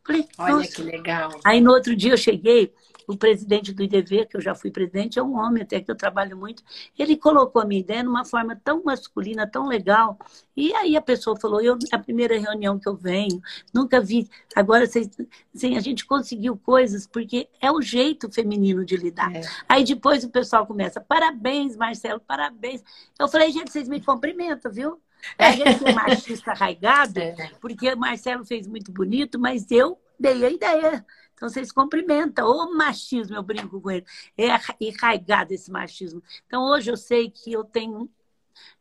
Falei, 0.03 0.27
Olha 0.37 0.67
que 0.67 0.81
legal. 0.81 1.39
Aí 1.45 1.61
no 1.61 1.71
outro 1.71 1.95
dia 1.95 2.13
eu 2.13 2.17
cheguei, 2.17 2.73
o 3.09 3.17
presidente 3.17 3.73
do 3.73 3.81
IDV, 3.81 4.27
que 4.27 4.37
eu 4.37 4.41
já 4.41 4.53
fui 4.53 4.69
presidente, 4.69 5.17
é 5.17 5.23
um 5.23 5.35
homem 5.35 5.63
até 5.63 5.81
que 5.81 5.89
eu 5.89 5.95
trabalho 5.95 6.37
muito, 6.37 6.63
ele 6.97 7.17
colocou 7.17 7.59
a 7.59 7.65
minha 7.65 7.81
ideia 7.81 8.03
numa 8.03 8.23
forma 8.23 8.55
tão 8.63 8.83
masculina, 8.83 9.47
tão 9.47 9.67
legal. 9.67 10.15
E 10.55 10.71
aí 10.75 10.95
a 10.95 11.01
pessoa 11.01 11.35
falou, 11.35 11.59
eu, 11.59 11.75
a 11.91 11.97
primeira 11.97 12.37
reunião 12.37 12.77
que 12.77 12.87
eu 12.87 12.95
venho, 12.95 13.41
nunca 13.73 13.99
vi. 13.99 14.29
Agora, 14.55 14.85
vocês, 14.85 15.09
assim, 15.55 15.75
a 15.75 15.79
gente 15.79 16.05
conseguiu 16.05 16.55
coisas 16.55 17.07
porque 17.07 17.49
é 17.59 17.71
o 17.71 17.81
jeito 17.81 18.31
feminino 18.31 18.85
de 18.85 18.95
lidar. 18.95 19.35
É. 19.35 19.41
Aí 19.67 19.83
depois 19.83 20.23
o 20.23 20.29
pessoal 20.29 20.67
começa, 20.67 21.01
parabéns, 21.01 21.75
Marcelo, 21.75 22.19
parabéns. 22.19 22.83
Eu 23.19 23.27
falei, 23.27 23.51
gente, 23.51 23.71
vocês 23.71 23.89
me 23.89 23.99
cumprimentam, 23.99 24.71
viu? 24.71 25.01
É 25.35 25.47
a 25.47 25.51
gente 25.51 25.83
é 25.83 25.93
machista 25.93 26.51
arraigado, 26.51 27.19
é. 27.19 27.51
porque 27.59 27.95
Marcelo 27.95 28.45
fez 28.45 28.67
muito 28.67 28.91
bonito, 28.91 29.39
mas 29.39 29.65
eu 29.71 29.99
dei 30.19 30.45
a 30.45 30.49
ideia. 30.49 31.05
Então 31.33 31.47
vocês 31.47 31.71
cumprimentam. 31.71 32.47
O 32.47 32.75
machismo, 32.75 33.35
eu 33.35 33.43
brinco 33.43 33.79
com 33.81 33.89
ele. 33.89 34.05
É 34.37 34.49
arraigado 34.51 35.53
esse 35.53 35.71
machismo. 35.71 36.21
Então 36.45 36.63
hoje 36.63 36.91
eu 36.91 36.97
sei 36.97 37.29
que 37.29 37.51
eu 37.51 37.63
tenho 37.63 38.09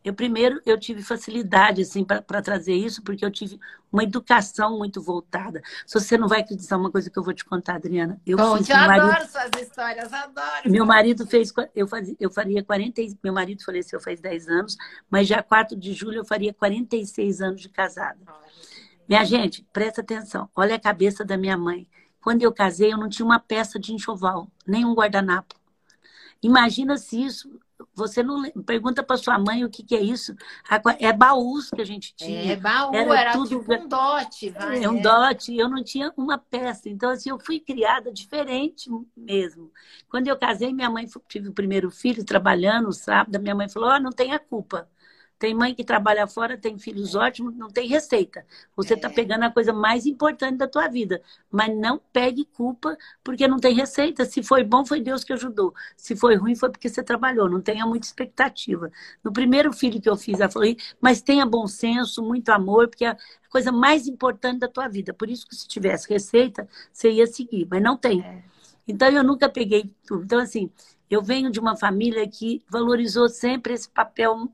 eu 0.05 0.15
primeiro 0.15 0.61
eu 0.65 0.79
tive 0.79 1.03
facilidade 1.03 1.83
assim 1.83 2.05
para 2.05 2.43
trazer 2.43 2.75
isso, 2.75 3.03
porque 3.03 3.25
eu 3.25 3.31
tive 3.31 3.59
uma 3.93 4.03
educação 4.03 4.79
muito 4.79 5.03
voltada. 5.03 5.63
Se 5.87 5.99
você 5.99 6.17
não 6.17 6.29
vai 6.29 6.41
acreditar 6.41 6.77
uma 6.77 6.91
coisa 6.91 7.11
que 7.11 7.19
eu 7.19 7.23
vou 7.23 7.35
te 7.35 7.45
contar, 7.45 7.77
Adriana, 7.77 8.21
eu 8.27 8.37
Bom, 8.37 8.57
fiz, 8.57 8.69
eu 8.69 8.77
adoro 8.77 9.07
marido, 9.09 9.31
suas 9.31 9.51
histórias, 9.61 10.13
adoro. 10.13 10.71
Meu 10.71 10.87
marido 10.87 11.27
fez 11.27 11.53
eu 11.75 11.87
fazia, 11.87 12.17
eu 12.19 12.31
faria 12.31 12.63
40, 12.63 13.03
meu 13.23 13.33
marido 13.33 13.63
faleceu 13.65 14.01
faz 14.01 14.21
10 14.21 14.49
anos, 14.49 14.77
mas 15.11 15.27
já 15.27 15.43
4 15.43 15.77
de 15.77 15.93
julho 15.93 16.19
eu 16.19 16.25
faria 16.25 16.55
46 16.55 17.41
anos 17.41 17.61
de 17.61 17.69
casada. 17.69 18.19
Minha 19.09 19.25
gente, 19.25 19.67
presta 19.73 20.03
atenção. 20.03 20.51
Olha 20.55 20.75
a 20.75 20.81
cabeça 20.81 21.25
da 21.25 21.37
minha 21.37 21.57
mãe. 21.57 21.89
Quando 22.21 22.43
eu 22.43 22.53
casei, 22.53 22.93
eu 22.93 22.99
não 22.99 23.09
tinha 23.09 23.25
uma 23.25 23.41
peça 23.41 23.79
de 23.79 23.95
enxoval, 23.95 24.49
nem 24.67 24.85
um 24.85 24.95
guardanapo. 24.95 25.55
Imagina 26.43 26.97
se 26.99 27.23
isso 27.23 27.59
você 27.95 28.23
não 28.23 28.43
pergunta 28.65 29.03
para 29.03 29.17
sua 29.17 29.39
mãe 29.39 29.65
o 29.65 29.71
que, 29.71 29.83
que 29.83 29.95
é 29.95 30.01
isso. 30.01 30.35
É 30.99 31.13
baús 31.13 31.71
que 31.71 31.81
a 31.81 31.85
gente 31.85 32.15
tinha. 32.15 32.53
É 32.53 32.57
baú, 32.57 32.95
era, 32.95 33.21
era 33.21 33.33
tudo 33.33 33.49
tipo 33.49 33.75
um 33.75 33.89
dote. 33.89 34.51
Vai, 34.51 34.85
é 34.85 34.89
um 34.89 34.99
é. 34.99 35.01
dote. 35.01 35.57
Eu 35.57 35.69
não 35.69 35.83
tinha 35.83 36.13
uma 36.17 36.39
peça. 36.39 36.89
Então, 36.89 37.11
assim, 37.11 37.31
eu 37.31 37.39
fui 37.39 37.61
criada 37.61 38.13
diferente 38.13 38.91
mesmo. 39.17 39.73
Quando 40.09 40.29
eu 40.29 40.37
casei, 40.37 40.73
minha 40.73 40.91
mãe 40.91 41.07
tive 41.29 41.49
o 41.49 41.53
primeiro 41.53 41.91
filho 41.91 42.25
trabalhando 42.25 42.93
sábado. 42.93 43.41
Minha 43.41 43.55
mãe 43.55 43.69
falou: 43.69 43.91
oh, 43.91 44.01
não 44.01 44.11
tem 44.11 44.33
a 44.33 44.39
culpa. 44.39 44.89
Tem 45.39 45.55
mãe 45.55 45.73
que 45.73 45.85
trabalha 45.85 46.27
fora, 46.27 46.59
tem 46.59 46.77
filhos 46.79 47.15
ótimos, 47.15 47.55
não 47.57 47.69
tem 47.69 47.87
receita. 47.87 48.45
Você 48.75 48.95
está 48.95 49.09
é. 49.09 49.13
pegando 49.13 49.45
a 49.45 49.51
coisa 49.51 49.73
mais 49.73 50.05
importante 50.05 50.57
da 50.57 50.67
tua 50.67 50.89
vida. 50.89 51.23
Mas 51.51 51.75
não 51.77 52.01
pegue 52.13 52.45
culpa 52.45 52.97
porque 53.23 53.47
não 53.47 53.59
tem 53.59 53.73
receita. 53.73 54.25
Se 54.25 54.43
foi 54.43 54.65
bom, 54.65 54.85
foi 54.85 55.01
Deus 55.01 55.23
que 55.23 55.33
ajudou. 55.33 55.73
Se 55.97 56.17
foi 56.17 56.35
ruim, 56.35 56.57
foi 56.57 56.71
porque 56.71 56.89
você 56.89 57.03
trabalhou. 57.03 57.49
Não 57.49 57.61
tenha 57.61 57.87
muita 57.87 58.07
expectativa. 58.07 58.91
No 59.23 59.33
primeiro 59.33 59.73
filho 59.73 60.01
que 60.01 60.11
eu 60.11 60.17
fiz, 60.17 60.41
ela 60.41 60.51
falou, 60.51 60.69
mas 61.01 61.23
tenha 61.23 61.47
bom 61.47 61.69
senso, 61.69 62.21
muito 62.21 62.49
amor, 62.49 62.89
porque 62.89 63.05
é 63.05 63.11
a 63.11 63.17
coisa 63.49 63.71
mais 63.71 64.09
importante 64.09 64.59
da 64.59 64.69
tua 64.69 64.89
vida. 64.89 65.15
Por 65.15 65.31
isso 65.31 65.47
que 65.47 65.55
se 65.55 65.69
tivesse 65.69 66.09
receita, 66.09 66.69
você 66.93 67.13
ia 67.13 67.27
seguir. 67.29 67.67
Mas 67.71 67.81
não 67.81 67.97
tem. 67.97 68.23
É. 68.23 68.43
Então, 68.89 69.09
eu 69.09 69.23
nunca 69.23 69.49
peguei 69.49 69.95
tudo. 70.05 70.25
Então, 70.25 70.41
assim, 70.41 70.71
eu 71.11 71.23
venho 71.23 71.51
de 71.51 71.59
uma 71.59 71.77
família 71.77 72.27
que 72.29 72.63
valorizou 72.69 73.29
sempre 73.29 73.73
esse 73.73 73.89
papel, 73.89 74.49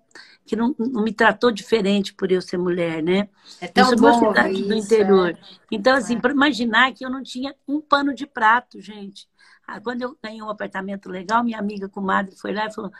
que 0.46 0.54
não, 0.54 0.74
não 0.78 1.02
me 1.02 1.12
tratou 1.12 1.50
diferente 1.50 2.14
por 2.14 2.30
eu 2.30 2.40
ser 2.40 2.58
mulher, 2.58 3.02
né? 3.02 3.28
É 3.60 3.66
tão 3.66 3.86
isso 3.86 3.96
bom 3.96 4.08
uma 4.08 4.28
cidade 4.28 4.54
isso, 4.54 4.68
do 4.68 4.74
interior. 4.74 5.30
É. 5.30 5.38
Então, 5.70 5.96
assim, 5.96 6.16
é. 6.16 6.20
para 6.20 6.32
imaginar 6.32 6.92
que 6.92 7.04
eu 7.04 7.10
não 7.10 7.22
tinha 7.22 7.54
um 7.66 7.80
pano 7.80 8.14
de 8.14 8.26
prato, 8.26 8.80
gente. 8.80 9.28
Ah, 9.66 9.80
quando 9.80 10.02
eu 10.02 10.16
ganhei 10.22 10.42
um 10.42 10.50
apartamento 10.50 11.08
legal, 11.08 11.42
minha 11.42 11.58
amiga 11.58 11.88
comadre 11.88 12.36
foi 12.36 12.52
lá 12.52 12.66
e 12.66 12.72
falou: 12.72 12.92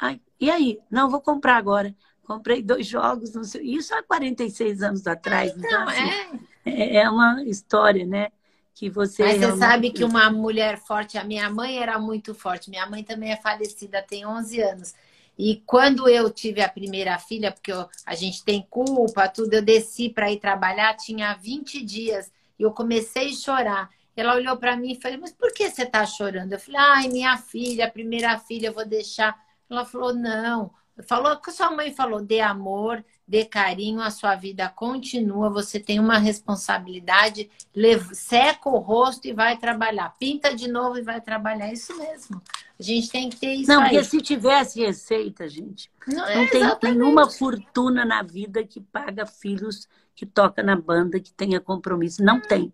Ai, 0.00 0.20
e 0.40 0.50
aí? 0.50 0.78
Não, 0.90 1.10
vou 1.10 1.20
comprar 1.20 1.56
agora. 1.56 1.94
Comprei 2.24 2.62
dois 2.62 2.86
jogos, 2.86 3.34
isso 3.56 3.94
há 3.94 4.02
46 4.02 4.82
anos 4.82 5.06
atrás. 5.06 5.52
Então, 5.56 5.68
então 5.68 5.88
assim, 5.88 6.40
é. 6.64 6.96
é 6.96 7.10
uma 7.10 7.42
história, 7.44 8.06
né? 8.06 8.30
Que 8.74 8.88
você. 8.90 9.22
Mas 9.22 9.38
você 9.38 9.56
sabe 9.56 9.90
que 9.90 10.04
uma 10.04 10.30
mulher 10.30 10.78
forte, 10.78 11.18
a 11.18 11.24
minha 11.24 11.48
mãe 11.50 11.78
era 11.78 11.98
muito 11.98 12.34
forte. 12.34 12.70
Minha 12.70 12.86
mãe 12.86 13.02
também 13.02 13.32
é 13.32 13.36
falecida, 13.36 14.02
tem 14.02 14.26
11 14.26 14.60
anos. 14.60 14.94
E 15.38 15.62
quando 15.66 16.08
eu 16.08 16.30
tive 16.30 16.60
a 16.60 16.68
primeira 16.68 17.18
filha, 17.18 17.50
porque 17.50 17.72
eu, 17.72 17.88
a 18.04 18.14
gente 18.14 18.44
tem 18.44 18.66
culpa, 18.68 19.28
tudo, 19.28 19.54
eu 19.54 19.62
desci 19.62 20.10
para 20.10 20.30
ir 20.30 20.38
trabalhar, 20.38 20.94
tinha 20.94 21.34
20 21.34 21.82
dias, 21.82 22.30
e 22.58 22.62
eu 22.62 22.70
comecei 22.70 23.30
a 23.30 23.34
chorar. 23.34 23.90
Ela 24.14 24.34
olhou 24.34 24.56
para 24.56 24.76
mim 24.76 24.92
e 24.92 25.00
falou: 25.00 25.18
Mas 25.20 25.32
por 25.32 25.52
que 25.52 25.70
você 25.70 25.82
está 25.84 26.04
chorando? 26.04 26.52
Eu 26.52 26.60
falei: 26.60 26.80
Ai, 26.80 27.08
minha 27.08 27.36
filha, 27.38 27.86
a 27.86 27.90
primeira 27.90 28.38
filha, 28.38 28.68
eu 28.68 28.74
vou 28.74 28.84
deixar. 28.86 29.38
Ela 29.70 29.84
falou: 29.84 30.14
Não. 30.14 30.70
Falou 31.06 31.32
o 31.32 31.40
que 31.40 31.50
sua 31.50 31.70
mãe 31.70 31.92
falou: 31.92 32.20
dê 32.20 32.40
amor, 32.40 33.02
dê 33.26 33.44
carinho, 33.44 34.02
a 34.02 34.10
sua 34.10 34.36
vida 34.36 34.68
continua, 34.68 35.48
você 35.48 35.80
tem 35.80 35.98
uma 35.98 36.18
responsabilidade, 36.18 37.50
leva, 37.74 38.14
seca 38.14 38.68
o 38.68 38.78
rosto 38.78 39.26
e 39.26 39.32
vai 39.32 39.56
trabalhar. 39.56 40.14
Pinta 40.18 40.54
de 40.54 40.68
novo 40.68 40.98
e 40.98 41.02
vai 41.02 41.20
trabalhar. 41.20 41.72
Isso 41.72 41.96
mesmo. 41.96 42.42
A 42.78 42.82
gente 42.82 43.08
tem 43.08 43.30
que 43.30 43.36
ter 43.36 43.54
isso. 43.54 43.70
Não, 43.70 43.80
aí. 43.80 43.90
porque 43.90 44.04
se 44.04 44.20
tivesse 44.20 44.80
receita, 44.80 45.48
gente, 45.48 45.90
não, 46.06 46.16
não 46.16 46.26
é 46.26 46.46
tem 46.46 46.94
nenhuma 46.94 47.30
fortuna 47.30 48.04
na 48.04 48.22
vida 48.22 48.62
que 48.62 48.80
paga 48.80 49.24
filhos 49.24 49.88
que 50.14 50.26
toca 50.26 50.62
na 50.62 50.76
banda, 50.76 51.18
que 51.18 51.32
tenha 51.32 51.58
compromisso. 51.58 52.22
Não 52.22 52.38
tem. 52.38 52.72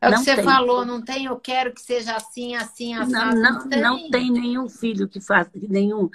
É 0.00 0.08
o 0.08 0.12
que 0.12 0.18
você 0.18 0.34
tem. 0.34 0.44
falou, 0.44 0.84
não 0.84 1.00
tem, 1.00 1.24
eu 1.26 1.38
quero 1.38 1.72
que 1.72 1.80
seja 1.80 2.16
assim, 2.16 2.54
assim, 2.54 2.94
assim. 2.94 3.12
Não, 3.12 3.32
não, 3.32 3.52
não, 3.52 3.68
tem. 3.68 3.80
não 3.80 4.10
tem 4.10 4.30
nenhum 4.30 4.68
filho 4.68 5.08
que 5.08 5.20
faça, 5.20 5.50
nenhum 5.54 6.10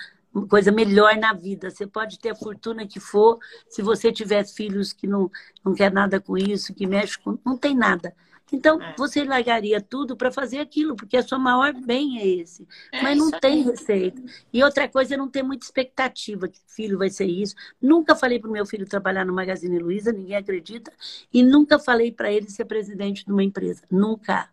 coisa 0.49 0.71
melhor 0.71 1.15
na 1.17 1.33
vida. 1.33 1.69
Você 1.69 1.85
pode 1.85 2.19
ter 2.19 2.29
a 2.29 2.35
fortuna 2.35 2.87
que 2.87 2.99
for, 2.99 3.39
se 3.69 3.81
você 3.81 4.11
tiver 4.11 4.45
filhos 4.45 4.93
que 4.93 5.07
não, 5.07 5.29
não 5.63 5.73
quer 5.73 5.91
nada 5.91 6.19
com 6.19 6.37
isso, 6.37 6.73
que 6.73 6.87
mexe 6.87 7.17
com. 7.17 7.37
Não 7.45 7.57
tem 7.57 7.75
nada. 7.75 8.13
Então, 8.51 8.81
é. 8.81 8.93
você 8.97 9.23
largaria 9.23 9.79
tudo 9.79 10.15
para 10.15 10.31
fazer 10.31 10.59
aquilo, 10.59 10.95
porque 10.95 11.15
a 11.15 11.23
sua 11.23 11.39
maior 11.39 11.73
bem 11.73 12.19
é 12.19 12.27
esse. 12.27 12.67
É 12.91 13.01
Mas 13.01 13.17
não 13.17 13.31
tem 13.31 13.63
receita. 13.63 14.21
E 14.51 14.61
outra 14.61 14.89
coisa 14.89 15.13
é 15.13 15.17
não 15.17 15.29
ter 15.29 15.41
muita 15.41 15.65
expectativa 15.65 16.49
que 16.49 16.59
filho 16.67 16.97
vai 16.97 17.09
ser 17.09 17.25
isso. 17.25 17.55
Nunca 17.81 18.13
falei 18.13 18.39
para 18.39 18.49
o 18.49 18.53
meu 18.53 18.65
filho 18.65 18.85
trabalhar 18.85 19.25
no 19.25 19.33
Magazine 19.33 19.79
Luiza, 19.79 20.11
ninguém 20.11 20.35
acredita. 20.35 20.91
E 21.33 21.41
nunca 21.41 21.79
falei 21.79 22.11
para 22.11 22.31
ele 22.31 22.49
ser 22.49 22.65
presidente 22.65 23.25
de 23.25 23.31
uma 23.31 23.43
empresa. 23.43 23.83
Nunca. 23.89 24.49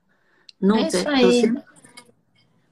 Nunca. 0.61 0.85
É 0.85 0.87
isso 0.87 1.09
aí. 1.09 1.55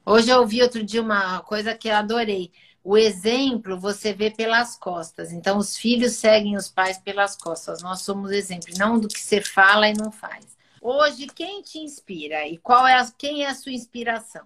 Hoje 0.05 0.29
eu 0.29 0.39
ouvi 0.39 0.61
outro 0.61 0.81
dia 0.81 1.01
uma 1.01 1.41
coisa 1.41 1.75
que 1.75 1.89
eu 1.89 1.95
adorei. 1.95 2.49
O 2.83 2.97
exemplo 2.97 3.79
você 3.79 4.13
vê 4.13 4.31
pelas 4.31 4.77
costas. 4.77 5.31
Então, 5.31 5.57
os 5.57 5.75
filhos 5.75 6.13
seguem 6.13 6.55
os 6.55 6.69
pais 6.69 6.97
pelas 6.97 7.35
costas. 7.35 7.81
Nós 7.81 8.01
somos 8.01 8.31
exemplo, 8.31 8.73
não 8.77 8.99
do 8.99 9.07
que 9.07 9.19
você 9.19 9.41
fala 9.41 9.89
e 9.89 9.93
não 9.93 10.11
faz. 10.11 10.57
Hoje, 10.81 11.27
quem 11.27 11.61
te 11.61 11.79
inspira 11.79 12.47
e 12.47 12.57
qual 12.57 12.87
é 12.87 12.93
a, 12.93 13.11
quem 13.17 13.43
é 13.43 13.49
a 13.49 13.55
sua 13.55 13.73
inspiração? 13.73 14.45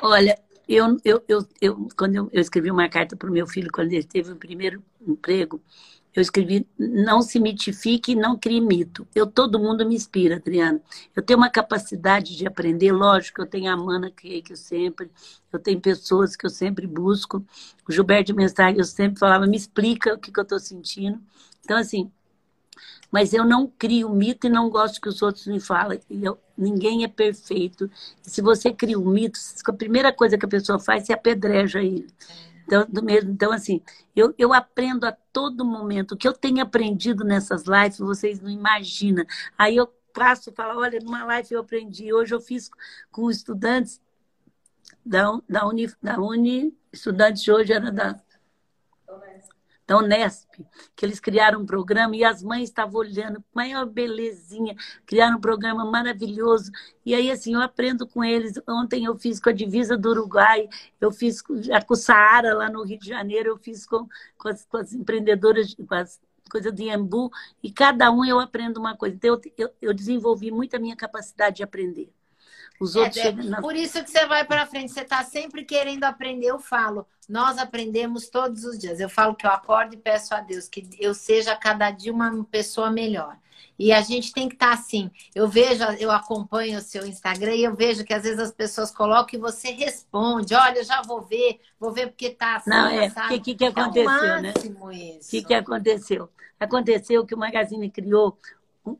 Olha, 0.00 0.38
eu, 0.68 0.96
eu, 1.04 1.24
eu, 1.26 1.48
eu 1.60 1.88
quando 1.96 2.14
eu, 2.14 2.30
eu 2.32 2.40
escrevi 2.40 2.70
uma 2.70 2.88
carta 2.88 3.16
para 3.16 3.28
o 3.28 3.32
meu 3.32 3.46
filho 3.46 3.70
quando 3.72 3.92
ele 3.92 4.04
teve 4.04 4.30
o 4.32 4.36
primeiro 4.36 4.82
emprego, 5.00 5.60
eu 6.14 6.22
escrevi 6.22 6.66
não 6.78 7.22
se 7.22 7.38
mitifique, 7.38 8.14
não 8.14 8.36
crie 8.36 8.60
mito. 8.60 9.06
Eu 9.14 9.26
todo 9.26 9.58
mundo 9.58 9.86
me 9.86 9.94
inspira, 9.94 10.36
Adriana. 10.36 10.80
Eu 11.14 11.22
tenho 11.22 11.38
uma 11.38 11.50
capacidade 11.50 12.36
de 12.36 12.46
aprender, 12.46 12.92
lógico, 12.92 13.42
eu 13.42 13.46
tenho 13.46 13.70
a 13.70 13.76
Mana 13.76 14.10
que 14.10 14.42
eu 14.50 14.56
sempre, 14.56 15.10
eu 15.52 15.58
tenho 15.58 15.80
pessoas 15.80 16.34
que 16.36 16.46
eu 16.46 16.50
sempre 16.50 16.86
busco. 16.86 17.44
O 17.88 17.92
Gilberto 17.92 18.34
Mensagem 18.34 18.78
eu 18.78 18.84
sempre 18.84 19.18
falava, 19.18 19.46
me 19.46 19.56
explica 19.56 20.14
o 20.14 20.18
que, 20.18 20.32
que 20.32 20.40
eu 20.40 20.42
estou 20.42 20.58
sentindo. 20.58 21.20
Então 21.64 21.76
assim, 21.76 22.10
mas 23.10 23.32
eu 23.32 23.44
não 23.44 23.66
crio 23.66 24.10
mito 24.10 24.46
e 24.46 24.50
não 24.50 24.68
gosto 24.68 25.00
que 25.00 25.08
os 25.08 25.22
outros 25.22 25.46
me 25.46 25.60
falem. 25.60 26.00
Eu, 26.10 26.38
ninguém 26.56 27.04
é 27.04 27.08
perfeito. 27.08 27.90
E 28.26 28.30
se 28.30 28.42
você 28.42 28.72
cria 28.72 28.98
um 28.98 29.08
mito, 29.10 29.38
a 29.66 29.72
primeira 29.72 30.12
coisa 30.12 30.36
que 30.36 30.44
a 30.44 30.48
pessoa 30.48 30.78
faz 30.78 31.08
é 31.08 31.14
apedreja 31.14 31.82
ele. 31.82 32.08
Então, 32.68 32.86
do 32.86 33.02
mesmo, 33.02 33.30
então 33.30 33.50
assim, 33.50 33.80
eu, 34.14 34.34
eu 34.36 34.52
aprendo 34.52 35.06
a 35.06 35.12
todo 35.12 35.64
momento. 35.64 36.12
O 36.12 36.16
que 36.18 36.28
eu 36.28 36.34
tenho 36.34 36.60
aprendido 36.60 37.24
nessas 37.24 37.64
lives, 37.64 37.98
vocês 37.98 38.40
não 38.42 38.50
imaginam. 38.50 39.24
Aí 39.56 39.74
eu 39.74 39.86
passo 40.12 40.50
e 40.50 40.52
falo, 40.52 40.80
olha, 40.80 41.00
numa 41.00 41.24
live 41.24 41.54
eu 41.54 41.60
aprendi. 41.60 42.12
Hoje 42.12 42.34
eu 42.34 42.40
fiz 42.42 42.70
com 43.10 43.30
estudantes 43.30 44.02
da, 45.04 45.40
da, 45.48 45.66
Uni, 45.66 45.90
da 46.02 46.20
Uni, 46.20 46.76
estudantes 46.92 47.42
de 47.42 47.50
hoje 47.50 47.72
era 47.72 47.90
da 47.90 48.20
da 49.88 49.96
Unesp, 49.96 50.50
que 50.94 51.06
eles 51.06 51.18
criaram 51.18 51.62
um 51.62 51.66
programa 51.66 52.14
e 52.14 52.22
as 52.22 52.42
mães 52.42 52.64
estavam 52.64 53.00
olhando, 53.00 53.42
maior 53.54 53.86
belezinha, 53.86 54.76
criaram 55.06 55.38
um 55.38 55.40
programa 55.40 55.82
maravilhoso. 55.90 56.70
E 57.06 57.14
aí, 57.14 57.30
assim, 57.30 57.54
eu 57.54 57.62
aprendo 57.62 58.06
com 58.06 58.22
eles. 58.22 58.60
Ontem 58.68 59.06
eu 59.06 59.16
fiz 59.16 59.40
com 59.40 59.48
a 59.48 59.52
divisa 59.52 59.96
do 59.96 60.10
Uruguai, 60.10 60.68
eu 61.00 61.10
fiz 61.10 61.40
com 61.40 61.54
o 61.54 61.96
Saara, 61.96 62.54
lá 62.54 62.68
no 62.68 62.84
Rio 62.84 62.98
de 62.98 63.08
Janeiro, 63.08 63.48
eu 63.48 63.56
fiz 63.56 63.86
com, 63.86 64.06
com, 64.36 64.48
as, 64.48 64.66
com 64.66 64.76
as 64.76 64.92
empreendedoras, 64.92 65.74
com 65.74 65.94
as 65.94 66.20
coisas 66.50 66.72
de 66.74 66.90
Embu, 66.90 67.30
e 67.62 67.72
cada 67.72 68.10
um 68.10 68.22
eu 68.26 68.38
aprendo 68.38 68.78
uma 68.78 68.94
coisa. 68.94 69.16
Então, 69.16 69.40
eu, 69.42 69.52
eu, 69.56 69.70
eu 69.80 69.94
desenvolvi 69.94 70.50
muito 70.50 70.76
a 70.76 70.78
minha 70.78 70.96
capacidade 70.96 71.56
de 71.56 71.62
aprender. 71.62 72.12
Os 72.80 72.94
é, 72.94 73.00
outros 73.00 73.24
é, 73.24 73.32
na... 73.32 73.60
Por 73.60 73.74
isso 73.74 74.02
que 74.02 74.10
você 74.10 74.26
vai 74.26 74.44
para 74.44 74.66
frente, 74.66 74.92
você 74.92 75.00
está 75.00 75.24
sempre 75.24 75.64
querendo 75.64 76.04
aprender. 76.04 76.46
Eu 76.46 76.58
falo, 76.58 77.06
nós 77.28 77.58
aprendemos 77.58 78.28
todos 78.28 78.64
os 78.64 78.78
dias. 78.78 79.00
Eu 79.00 79.08
falo 79.08 79.34
que 79.34 79.46
eu 79.46 79.50
acordo 79.50 79.94
e 79.94 79.98
peço 79.98 80.34
a 80.34 80.40
Deus 80.40 80.68
que 80.68 80.88
eu 80.98 81.14
seja 81.14 81.56
cada 81.56 81.90
dia 81.90 82.12
uma 82.12 82.44
pessoa 82.44 82.90
melhor. 82.90 83.36
E 83.78 83.92
a 83.92 84.00
gente 84.00 84.32
tem 84.32 84.48
que 84.48 84.54
estar 84.54 84.68
tá 84.68 84.72
assim. 84.74 85.10
Eu 85.34 85.46
vejo, 85.46 85.84
eu 86.00 86.10
acompanho 86.10 86.78
o 86.78 86.82
seu 86.82 87.06
Instagram 87.06 87.54
e 87.54 87.62
eu 87.62 87.76
vejo 87.76 88.04
que 88.04 88.12
às 88.12 88.24
vezes 88.24 88.38
as 88.38 88.50
pessoas 88.50 88.90
colocam 88.90 89.38
e 89.38 89.40
você 89.40 89.70
responde: 89.70 90.54
olha, 90.54 90.78
eu 90.78 90.84
já 90.84 91.00
vou 91.02 91.22
ver, 91.22 91.60
vou 91.78 91.92
ver 91.92 92.08
porque 92.08 92.30
tá 92.30 92.56
assim. 92.56 92.70
Não, 92.70 92.88
é, 92.88 93.06
o 93.06 93.28
que, 93.28 93.40
que, 93.40 93.54
que 93.54 93.64
aconteceu, 93.64 94.24
é 94.24 94.40
né? 94.42 94.52
O 94.52 95.28
que, 95.28 95.42
que 95.42 95.54
aconteceu? 95.54 96.28
Aconteceu 96.58 97.24
que 97.24 97.34
o 97.34 97.38
Magazine 97.38 97.88
criou 97.88 98.36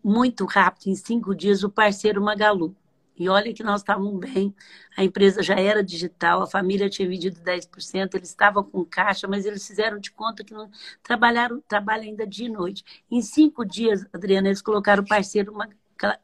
muito 0.05 0.45
rápido, 0.45 0.89
em 0.89 0.95
cinco 0.95 1.35
dias, 1.35 1.65
o 1.65 1.71
parceiro 1.71 2.23
Magalu. 2.23 2.75
E 3.19 3.29
olha 3.29 3.53
que 3.53 3.63
nós 3.63 3.81
estávamos 3.81 4.19
bem, 4.21 4.55
a 4.97 5.05
empresa 5.05 5.43
já 5.43 5.55
era 5.55 5.83
digital, 5.83 6.43
a 6.43 6.47
família 6.47 6.89
tinha 6.89 7.09
vendido 7.09 7.41
10%, 7.41 8.15
eles 8.15 8.29
estavam 8.29 8.63
com 8.63 8.85
caixa, 8.85 9.27
mas 9.27 9.45
eles 9.45 9.67
fizeram 9.67 9.99
de 9.99 10.11
conta 10.13 10.45
que 10.45 10.55
não 10.55 10.71
trabalharam, 11.03 11.61
trabalham 11.67 12.05
ainda 12.05 12.27
dia 12.27 12.47
e 12.47 12.51
noite. 12.51 12.85
Em 13.11 13.21
cinco 13.21 13.65
dias, 13.65 14.07
Adriana, 14.13 14.49
eles 14.49 14.63
colocaram 14.63 15.05
parceiro, 15.05 15.53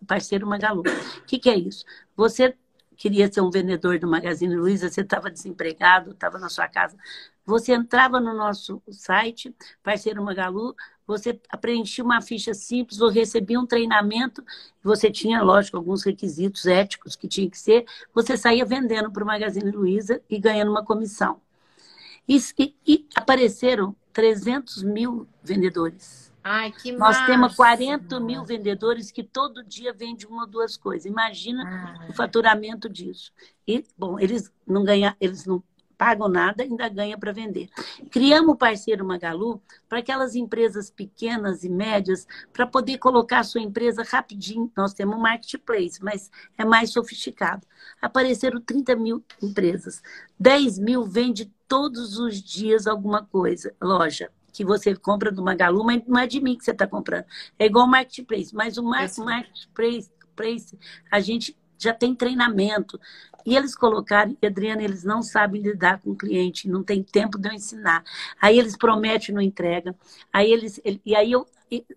parceiro 0.07 0.47
Magalu. 0.47 0.83
O 0.83 1.25
que, 1.27 1.39
que 1.39 1.51
é 1.51 1.57
isso? 1.57 1.85
Você 2.17 2.57
queria 2.97 3.31
ser 3.33 3.41
um 3.41 3.51
vendedor 3.51 3.99
do 3.99 4.07
Magazine 4.09 4.55
Luiza, 4.55 4.89
você 4.89 5.01
estava 5.01 5.31
desempregado, 5.31 6.13
estava 6.13 6.39
na 6.39 6.49
sua 6.49 6.69
casa. 6.69 6.97
Você 7.47 7.75
entrava 7.75 8.19
no 8.19 8.35
nosso 8.35 8.83
site, 8.91 9.55
parceiro 9.83 10.25
Magalu, 10.25 10.75
você 11.07 11.39
preenchia 11.61 12.03
uma 12.03 12.23
ficha 12.23 12.55
simples, 12.55 12.99
você 12.99 13.21
recebia 13.21 13.61
um 13.61 13.67
treinamento, 13.67 14.43
você 14.83 15.11
tinha, 15.11 15.43
lógico, 15.43 15.77
alguns 15.77 16.03
requisitos 16.03 16.67
éticos 16.67 17.15
que 17.15 17.29
tinha 17.29 17.51
que 17.51 17.59
ser, 17.59 17.85
você 18.15 18.37
saía 18.37 18.65
vendendo 18.65 19.11
para 19.11 19.23
o 19.23 19.27
Magazine 19.27 19.71
Luiza 19.71 20.23
e 20.31 20.39
ganhando 20.39 20.71
uma 20.71 20.85
comissão. 20.85 21.41
E, 22.27 22.39
e, 22.87 23.07
apareceram 23.15 23.95
300 24.13 24.83
mil 24.83 25.29
vendedores. 25.43 26.33
Ai, 26.43 26.73
que 26.73 26.93
Nós 26.93 27.25
temos 27.27 27.55
40 27.55 28.21
mil 28.21 28.45
vendedores 28.45 29.11
que 29.11 29.23
todo 29.23 29.65
dia 29.65 29.93
vendem 29.93 30.27
uma 30.27 30.43
ou 30.43 30.49
duas 30.49 30.77
coisas. 30.77 31.07
Imagina 31.07 31.99
Ai. 32.01 32.11
o 32.11 32.13
faturamento 32.13 32.89
disso. 32.89 33.33
E, 33.67 33.85
bom, 33.97 34.19
eles 34.19 34.51
não 34.67 34.85
ganham, 34.85 35.15
eles 35.21 35.47
não 35.47 35.63
pagam 35.97 36.29
nada, 36.29 36.63
ainda 36.63 36.89
ganha 36.89 37.17
para 37.17 37.33
vender. 37.33 37.69
Criamos 38.11 38.55
o 38.55 38.57
parceiro 38.57 39.05
Magalu 39.05 39.61
para 39.89 39.99
aquelas 39.99 40.35
empresas 40.35 40.91
pequenas 40.91 41.65
e 41.65 41.69
médias, 41.69 42.27
para 42.53 42.67
poder 42.67 42.99
colocar 42.99 43.41
a 43.41 43.45
sua 43.45 43.61
empresa 43.61 44.03
rapidinho. 44.03 44.71
Nós 44.77 44.93
temos 44.93 45.17
um 45.17 45.21
marketplace, 45.21 46.03
mas 46.03 46.31
é 46.59 46.65
mais 46.65 46.93
sofisticado. 46.93 47.67
Apareceram 48.01 48.61
30 48.61 48.97
mil 48.97 49.25
empresas. 49.43 50.03
10 50.39 50.79
mil 50.79 51.05
vende 51.05 51.53
todos 51.67 52.19
os 52.19 52.43
dias 52.43 52.87
alguma 52.87 53.25
coisa, 53.25 53.75
loja 53.81 54.31
que 54.55 54.65
você 54.65 54.95
compra 54.95 55.33
do 55.33 55.43
Magalu, 55.43 55.83
mas 55.83 56.03
não 56.07 56.21
é 56.21 56.29
de 56.29 56.41
mim 56.41 56.57
que 56.57 56.65
você 56.65 56.71
está 56.71 56.87
comprando. 56.87 57.25
É 57.59 57.67
igual 57.67 57.87
o 57.87 57.91
marketplace, 57.91 58.55
mas 58.55 58.79
o 58.79 58.85
marketplace, 58.85 60.09
a 61.11 61.19
gente 61.19 61.57
já 61.85 61.95
tem 61.95 62.15
treinamento. 62.15 63.01
E 63.47 63.57
eles 63.57 63.77
colocaram, 63.77 64.37
Adriana, 64.45 64.83
eles 64.83 65.05
não 65.05 65.23
sabem 65.23 65.61
lidar 65.61 66.01
com 66.01 66.11
o 66.11 66.17
cliente, 66.17 66.69
não 66.69 66.83
tem 66.83 67.03
tempo 67.03 67.39
de 67.39 67.49
eu 67.49 67.53
ensinar. 67.53 68.03
Aí 68.41 68.59
eles 68.59 68.77
prometem, 68.77 69.35
não 69.35 69.43
entregam. 69.43 69.95
Aí 70.33 70.51
eles, 70.51 70.81
e 71.05 71.15
aí 71.15 71.33
eu 71.33 71.47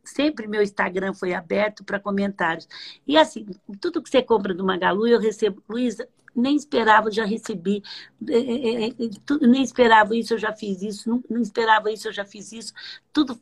sempre 0.04 0.48
meu 0.48 0.62
Instagram 0.62 1.14
foi 1.14 1.34
aberto 1.34 1.84
para 1.84 2.00
comentários. 2.00 2.68
E 3.06 3.18
assim, 3.18 3.46
tudo 3.80 4.02
que 4.02 4.10
você 4.10 4.22
compra 4.22 4.54
do 4.54 4.66
Magalu, 4.66 5.08
eu 5.08 5.20
recebo, 5.20 5.62
Luísa, 5.70 6.08
nem 6.38 6.56
esperava, 6.56 7.12
já 7.12 7.26
recebi, 7.26 7.84
é, 8.30 8.38
é, 8.38 8.88
é, 8.90 8.94
nem 9.42 9.64
esperava 9.64 10.16
isso, 10.16 10.34
eu 10.34 10.38
já 10.38 10.54
fiz 10.54 10.82
isso, 10.82 11.10
não, 11.10 11.24
não 11.30 11.42
esperava 11.42 11.92
isso, 11.92 12.08
eu 12.08 12.14
já 12.14 12.24
fiz 12.24 12.52
isso, 12.52 12.74
tudo. 13.12 13.40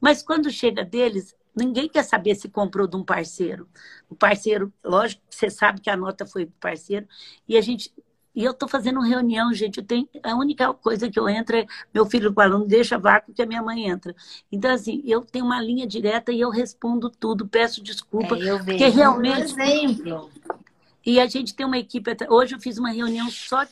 Mas 0.00 0.22
quando 0.22 0.50
chega 0.50 0.84
deles, 0.84 1.34
Ninguém 1.54 1.88
quer 1.88 2.04
saber 2.04 2.34
se 2.34 2.48
comprou 2.48 2.86
de 2.86 2.96
um 2.96 3.04
parceiro. 3.04 3.68
O 4.08 4.14
parceiro, 4.14 4.72
lógico, 4.84 5.22
você 5.28 5.50
sabe 5.50 5.80
que 5.80 5.90
a 5.90 5.96
nota 5.96 6.24
foi 6.24 6.46
do 6.46 6.52
parceiro. 6.60 7.06
E 7.48 7.56
a 7.56 7.60
gente. 7.60 7.92
E 8.32 8.44
eu 8.44 8.52
estou 8.52 8.68
fazendo 8.68 9.00
reunião, 9.00 9.52
gente. 9.52 9.78
Eu 9.78 9.84
tenho, 9.84 10.08
a 10.22 10.34
única 10.36 10.72
coisa 10.72 11.10
que 11.10 11.18
eu 11.18 11.28
entro 11.28 11.56
é 11.56 11.66
meu 11.92 12.06
filho 12.06 12.32
falando, 12.32 12.64
deixa 12.64 12.96
vácuo 12.96 13.34
que 13.34 13.42
a 13.42 13.46
minha 13.46 13.60
mãe 13.60 13.88
entra. 13.88 14.14
Então, 14.52 14.70
assim, 14.70 15.02
eu 15.04 15.22
tenho 15.22 15.44
uma 15.44 15.60
linha 15.60 15.86
direta 15.86 16.30
e 16.30 16.40
eu 16.40 16.48
respondo 16.48 17.10
tudo, 17.10 17.48
peço 17.48 17.82
desculpa. 17.82 18.36
É, 18.36 18.42
eu 18.42 18.58
vejo 18.58 18.78
porque 18.78 18.86
realmente. 18.86 19.52
Um 19.52 19.60
exemplo. 19.60 20.30
E 21.04 21.20
a 21.20 21.26
gente 21.26 21.54
tem 21.54 21.66
uma 21.66 21.78
equipe. 21.78 22.16
Hoje 22.28 22.54
eu 22.54 22.60
fiz 22.60 22.78
uma 22.78 22.90
reunião 22.90 23.30
só 23.30 23.66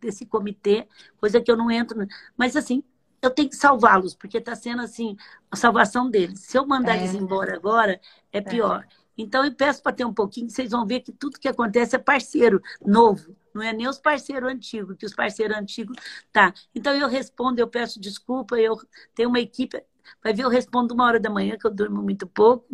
desse 0.00 0.26
comitê, 0.26 0.86
coisa 1.18 1.40
que 1.40 1.50
eu 1.50 1.56
não 1.56 1.70
entro. 1.70 2.06
Mas, 2.36 2.56
assim, 2.56 2.82
eu 3.20 3.30
tenho 3.30 3.48
que 3.48 3.56
salvá-los, 3.56 4.14
porque 4.14 4.38
está 4.38 4.54
sendo 4.54 4.82
assim 4.82 5.16
a 5.50 5.56
salvação 5.56 6.10
deles. 6.10 6.40
Se 6.40 6.56
eu 6.56 6.66
mandar 6.66 6.96
é. 6.96 6.98
eles 6.98 7.14
embora 7.14 7.54
agora, 7.54 8.00
é, 8.32 8.38
é. 8.38 8.40
pior. 8.40 8.86
Então 9.16 9.44
eu 9.44 9.52
peço 9.52 9.82
para 9.82 9.92
ter 9.92 10.04
um 10.04 10.14
pouquinho, 10.14 10.48
vocês 10.48 10.70
vão 10.70 10.86
ver 10.86 11.00
que 11.00 11.10
tudo 11.10 11.40
que 11.40 11.48
acontece 11.48 11.96
é 11.96 11.98
parceiro 11.98 12.62
novo. 12.80 13.34
Não 13.52 13.60
é 13.60 13.72
nem 13.72 13.88
os 13.88 13.98
parceiros 13.98 14.48
antigos, 14.48 14.96
que 14.96 15.04
os 15.04 15.12
parceiros 15.12 15.56
antigos 15.56 15.96
tá. 16.32 16.54
Então 16.72 16.94
eu 16.94 17.08
respondo, 17.08 17.60
eu 17.60 17.66
peço 17.66 17.98
desculpa, 17.98 18.56
eu 18.56 18.78
tenho 19.16 19.28
uma 19.28 19.40
equipe. 19.40 19.82
Vai 20.22 20.32
ver, 20.32 20.44
eu 20.44 20.48
respondo 20.48 20.94
uma 20.94 21.04
hora 21.04 21.18
da 21.18 21.28
manhã, 21.28 21.58
que 21.58 21.66
eu 21.66 21.70
durmo 21.70 22.00
muito 22.00 22.26
pouco, 22.26 22.66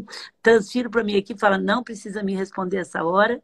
transfiro 0.42 0.90
para 0.90 1.00
a 1.00 1.04
minha 1.04 1.18
equipe, 1.18 1.40
fala, 1.40 1.56
não 1.56 1.82
precisa 1.82 2.22
me 2.22 2.34
responder 2.34 2.76
essa 2.76 3.02
hora. 3.02 3.42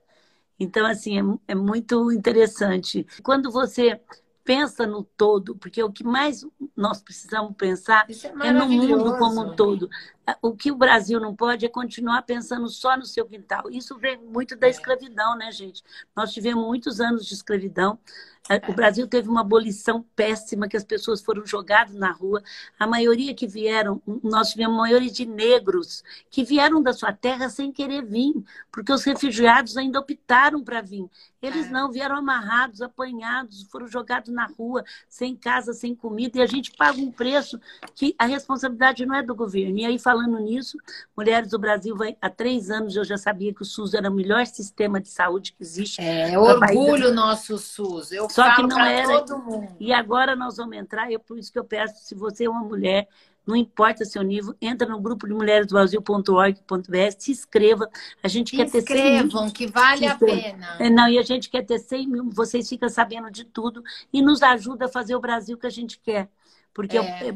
Então, 0.61 0.85
assim, 0.85 1.19
é, 1.19 1.53
é 1.53 1.55
muito 1.55 2.13
interessante. 2.13 3.07
Quando 3.23 3.51
você 3.51 3.99
pensa 4.45 4.87
no 4.87 5.03
todo, 5.03 5.57
porque 5.57 5.83
o 5.83 5.91
que 5.91 6.05
mais 6.05 6.47
nós 6.77 7.01
precisamos 7.03 7.55
pensar 7.57 8.07
é, 8.09 8.49
é, 8.49 8.53
no 8.53 8.67
mundo 8.69 9.17
como 9.17 9.43
um 9.43 9.57
todo. 9.57 9.89
O 10.43 10.55
que 10.55 10.71
o 10.71 10.77
Brasil 10.77 11.19
não 11.19 11.35
pode 11.35 11.67
é 11.67 11.69
continuar 11.69 12.23
pensando 12.23 12.69
só 12.69 12.97
no 12.97 13.05
seu 13.05 13.27
quintal. 13.27 13.71
Isso 13.71 13.99
vem 13.99 14.19
muito 14.19 14.55
da 14.57 14.67
é. 14.67 14.71
escravidão, 14.71 15.37
né, 15.37 15.51
gente? 15.51 15.83
Nós 16.15 16.33
tivemos 16.33 16.65
muitos 16.65 17.01
anos 17.01 17.27
de 17.27 17.35
escravidão. 17.35 17.99
É, 18.49 18.61
o 18.69 18.75
Brasil 18.75 19.07
teve 19.07 19.29
uma 19.29 19.43
abolição 19.43 20.05
péssima, 20.17 20.67
que 20.67 20.77
as 20.77 20.83
pessoas 20.83 21.23
foram 21.23 21.47
jogadas 21.47 21.95
na 21.95 22.11
rua. 22.11 22.43
A 22.79 22.87
maioria 22.87 23.35
que 23.35 23.47
vieram, 23.47 24.03
nós 24.25 24.51
tivemos 24.51 24.75
a 24.75 24.81
maioria 24.81 25.11
de 25.11 25.25
negros 25.25 26.03
que 26.31 26.43
vieram 26.43 26.83
da 26.83 26.93
sua 26.93 27.13
terra 27.13 27.49
sem 27.49 27.71
querer 27.71 28.05
vir, 28.05 28.35
porque 28.73 28.93
os 28.93 29.05
refugiados 29.05 29.77
ainda 29.77 30.01
optaram 30.01 30.65
para 30.65 30.81
vir. 30.81 31.09
Eles 31.41 31.67
é. 31.67 31.71
não 31.71 31.93
vieram 31.93 32.17
amarrados, 32.17 32.83
apanhados, 32.83 33.63
foram 33.71 33.87
jogados 33.87 34.33
na 34.33 34.47
rua, 34.47 34.85
sem 35.09 35.37
casa, 35.37 35.73
sem 35.73 35.95
comida, 35.95 36.39
e 36.39 36.43
a 36.43 36.47
gente 36.47 36.73
paga 36.73 37.01
um 37.01 37.13
preço 37.13 37.61
que 37.95 38.17
a 38.19 38.27
responsabilidade 38.27 39.07
não 39.07 39.15
é 39.15 39.23
do 39.23 39.35
governo. 39.35 39.79
E 39.79 39.85
aí, 39.85 39.99
falando 40.11 40.39
nisso, 40.41 40.77
Mulheres 41.17 41.51
do 41.51 41.59
Brasil 41.59 41.97
vai, 41.97 42.17
há 42.21 42.29
três 42.29 42.71
anos 42.71 42.97
eu 42.97 43.05
já 43.05 43.17
sabia 43.17 43.55
que 43.55 43.63
o 43.63 43.65
SUS 43.65 43.95
era 43.95 44.11
o 44.11 44.15
melhor 44.15 44.45
sistema 44.47 45.01
de 45.01 45.09
saúde 45.09 45.53
que 45.53 45.63
existe. 45.63 46.01
É, 46.01 46.37
orgulho 46.39 47.15
nosso 47.15 47.59
SUS. 47.59 48.11
Eu 48.11 48.29
Só 48.29 48.55
que 48.57 48.63
não 48.63 48.81
era. 48.81 49.25
E 49.79 49.93
agora 49.93 50.35
nós 50.35 50.57
vamos 50.57 50.77
entrar, 50.77 51.13
é 51.13 51.19
por 51.19 51.39
isso 51.39 51.53
que 51.53 51.59
eu 51.59 51.65
peço, 51.65 51.95
se 52.05 52.15
você 52.15 52.45
é 52.45 52.51
uma 52.51 52.65
mulher 52.65 53.07
não 53.47 53.57
importa 53.57 54.05
seu 54.05 54.23
nível, 54.23 54.55
entra 54.61 54.87
no 54.87 55.01
grupo 55.01 55.27
de 55.27 55.33
mulheres 55.33 55.67
do 55.67 55.73
Brasil.org.br, 55.73 56.97
se 57.19 57.33
inscreva. 57.33 57.89
A 58.23 58.29
gente 58.29 58.51
se 58.51 58.57
quer 58.57 58.71
ter 58.71 58.83
100 58.83 59.25
mil. 59.25 59.53
que 59.53 59.67
vale 59.67 60.07
a 60.07 60.15
pena. 60.15 60.77
É, 60.79 60.89
não, 60.89 61.09
e 61.09 61.19
a 61.19 61.23
gente 61.23 61.51
quer 61.51 61.65
ter 61.65 61.79
100 61.79 62.07
mil, 62.07 62.31
vocês 62.31 62.69
ficam 62.69 62.89
sabendo 62.89 63.31
de 63.31 63.45
tudo 63.45 63.83
e 64.13 64.23
nos 64.23 64.43
ajuda 64.43 64.85
a 64.85 64.89
fazer 64.89 65.17
o 65.17 65.21
Brasil 65.21 65.57
que 65.57 65.67
a 65.67 65.71
gente 65.71 65.99
quer. 65.99 66.29
Porque 66.73 66.99
é. 66.99 67.35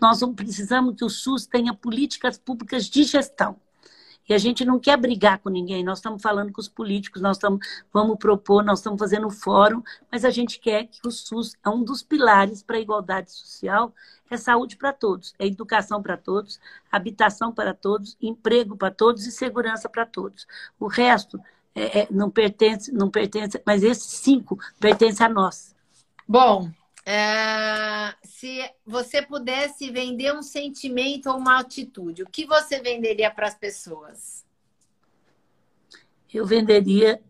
nós 0.00 0.20
precisamos 0.34 0.96
que 0.96 1.04
o 1.04 1.10
SUS 1.10 1.46
tenha 1.46 1.74
políticas 1.74 2.38
públicas 2.38 2.86
de 2.86 3.04
gestão. 3.04 3.56
E 4.28 4.32
a 4.32 4.38
gente 4.38 4.64
não 4.64 4.78
quer 4.78 4.96
brigar 4.96 5.40
com 5.40 5.48
ninguém, 5.48 5.82
nós 5.82 5.98
estamos 5.98 6.22
falando 6.22 6.52
com 6.52 6.60
os 6.60 6.68
políticos, 6.68 7.20
nós 7.20 7.36
estamos, 7.36 7.66
vamos 7.92 8.16
propor, 8.16 8.62
nós 8.62 8.78
estamos 8.78 9.00
fazendo 9.00 9.28
fórum, 9.28 9.82
mas 10.10 10.24
a 10.24 10.30
gente 10.30 10.60
quer 10.60 10.86
que 10.86 11.00
o 11.04 11.10
SUS 11.10 11.56
é 11.64 11.68
um 11.68 11.82
dos 11.82 12.00
pilares 12.00 12.62
para 12.62 12.76
a 12.76 12.80
igualdade 12.80 13.32
social, 13.32 13.92
é 14.30 14.36
saúde 14.36 14.76
para 14.76 14.92
todos, 14.92 15.34
é 15.36 15.48
educação 15.48 16.00
para 16.00 16.16
todos, 16.16 16.60
habitação 16.92 17.52
para 17.52 17.74
todos, 17.74 18.16
emprego 18.22 18.76
para 18.76 18.92
todos 18.92 19.26
e 19.26 19.32
segurança 19.32 19.88
para 19.88 20.06
todos. 20.06 20.46
O 20.78 20.86
resto 20.86 21.40
é, 21.74 22.02
é, 22.02 22.08
não 22.08 22.30
pertence, 22.30 22.92
não 22.92 23.10
pertence, 23.10 23.60
mas 23.66 23.82
esses 23.82 24.04
cinco 24.04 24.56
pertencem 24.78 25.26
a 25.26 25.28
nós. 25.28 25.74
Bom, 26.28 26.70
é, 27.06 28.14
se 28.22 28.70
você 28.86 29.22
pudesse 29.22 29.90
vender 29.90 30.34
um 30.34 30.42
sentimento 30.42 31.30
ou 31.30 31.36
uma 31.36 31.60
atitude, 31.60 32.22
o 32.22 32.28
que 32.28 32.46
você 32.46 32.80
venderia 32.80 33.30
para 33.30 33.46
as 33.46 33.54
pessoas? 33.54 34.44
Eu 36.32 36.46
venderia 36.46 37.20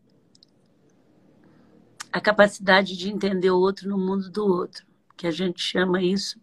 a 2.12 2.20
capacidade 2.20 2.96
de 2.96 3.10
entender 3.10 3.50
o 3.50 3.58
outro 3.58 3.88
no 3.88 3.96
mundo 3.96 4.28
do 4.28 4.44
outro, 4.44 4.84
que 5.16 5.26
a 5.26 5.30
gente 5.30 5.62
chama 5.62 6.02
isso 6.02 6.38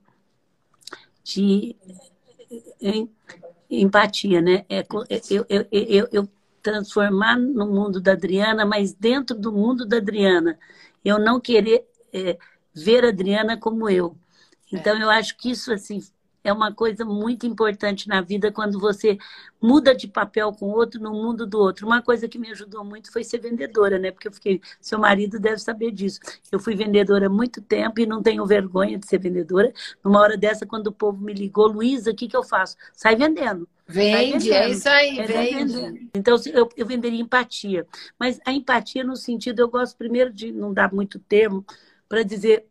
de 1.23 1.75
empatia, 3.69 4.41
né? 4.41 4.65
É, 4.69 4.85
eu, 5.29 5.45
eu, 5.49 5.67
eu, 5.71 6.07
eu 6.11 6.29
transformar 6.61 7.37
no 7.37 7.67
mundo 7.67 8.01
da 8.01 8.13
Adriana, 8.13 8.65
mas 8.65 8.93
dentro 8.93 9.37
do 9.37 9.51
mundo 9.51 9.85
da 9.85 9.97
Adriana. 9.97 10.57
Eu 11.03 11.19
não 11.19 11.39
querer 11.39 11.85
é, 12.13 12.37
ver 12.83 13.03
a 13.03 13.09
Adriana 13.09 13.57
como 13.57 13.89
eu. 13.89 14.15
Então, 14.71 14.97
é. 14.97 15.03
eu 15.03 15.09
acho 15.09 15.37
que 15.37 15.51
isso, 15.51 15.71
assim, 15.71 16.01
é 16.43 16.53
uma 16.53 16.73
coisa 16.73 17.03
muito 17.03 17.45
importante 17.45 18.07
na 18.07 18.21
vida 18.21 18.51
quando 18.51 18.79
você 18.79 19.17
muda 19.61 19.93
de 19.93 20.07
papel 20.07 20.53
com 20.53 20.67
o 20.67 20.75
outro 20.75 21.01
no 21.01 21.11
mundo 21.11 21.45
do 21.45 21.59
outro. 21.59 21.85
Uma 21.85 22.01
coisa 22.01 22.27
que 22.27 22.39
me 22.39 22.49
ajudou 22.51 22.85
muito 22.85 23.11
foi 23.11 23.23
ser 23.23 23.39
vendedora, 23.39 23.99
né? 23.99 24.11
Porque 24.11 24.27
eu 24.29 24.31
fiquei, 24.31 24.61
seu 24.79 24.97
marido 24.97 25.39
deve 25.39 25.57
saber 25.57 25.91
disso. 25.91 26.19
Eu 26.49 26.59
fui 26.59 26.75
vendedora 26.75 27.27
há 27.27 27.29
muito 27.29 27.61
tempo 27.61 27.99
e 27.99 28.05
não 28.05 28.21
tenho 28.23 28.45
vergonha 28.45 28.97
de 28.97 29.05
ser 29.05 29.19
vendedora. 29.19 29.73
Numa 30.03 30.21
hora 30.21 30.37
dessa, 30.37 30.65
quando 30.65 30.87
o 30.87 30.91
povo 30.91 31.21
me 31.21 31.33
ligou, 31.33 31.67
Luísa, 31.67 32.11
o 32.11 32.15
que, 32.15 32.29
que 32.29 32.37
eu 32.37 32.43
faço? 32.43 32.77
Sai 32.93 33.15
vendendo. 33.15 33.67
Vende, 33.85 34.51
é 34.51 34.69
isso 34.69 34.87
aí, 34.89 35.19
é 35.19 35.25
vende. 35.25 36.09
Então, 36.13 36.35
eu, 36.53 36.69
eu 36.75 36.85
venderia 36.85 37.21
empatia. 37.21 37.87
Mas 38.19 38.39
a 38.45 38.51
empatia 38.51 39.03
no 39.03 39.15
sentido, 39.15 39.61
eu 39.61 39.69
gosto 39.69 39.97
primeiro 39.97 40.31
de 40.31 40.51
não 40.51 40.73
dar 40.73 40.93
muito 40.93 41.19
termo 41.19 41.65
para 42.07 42.23
dizer 42.23 42.67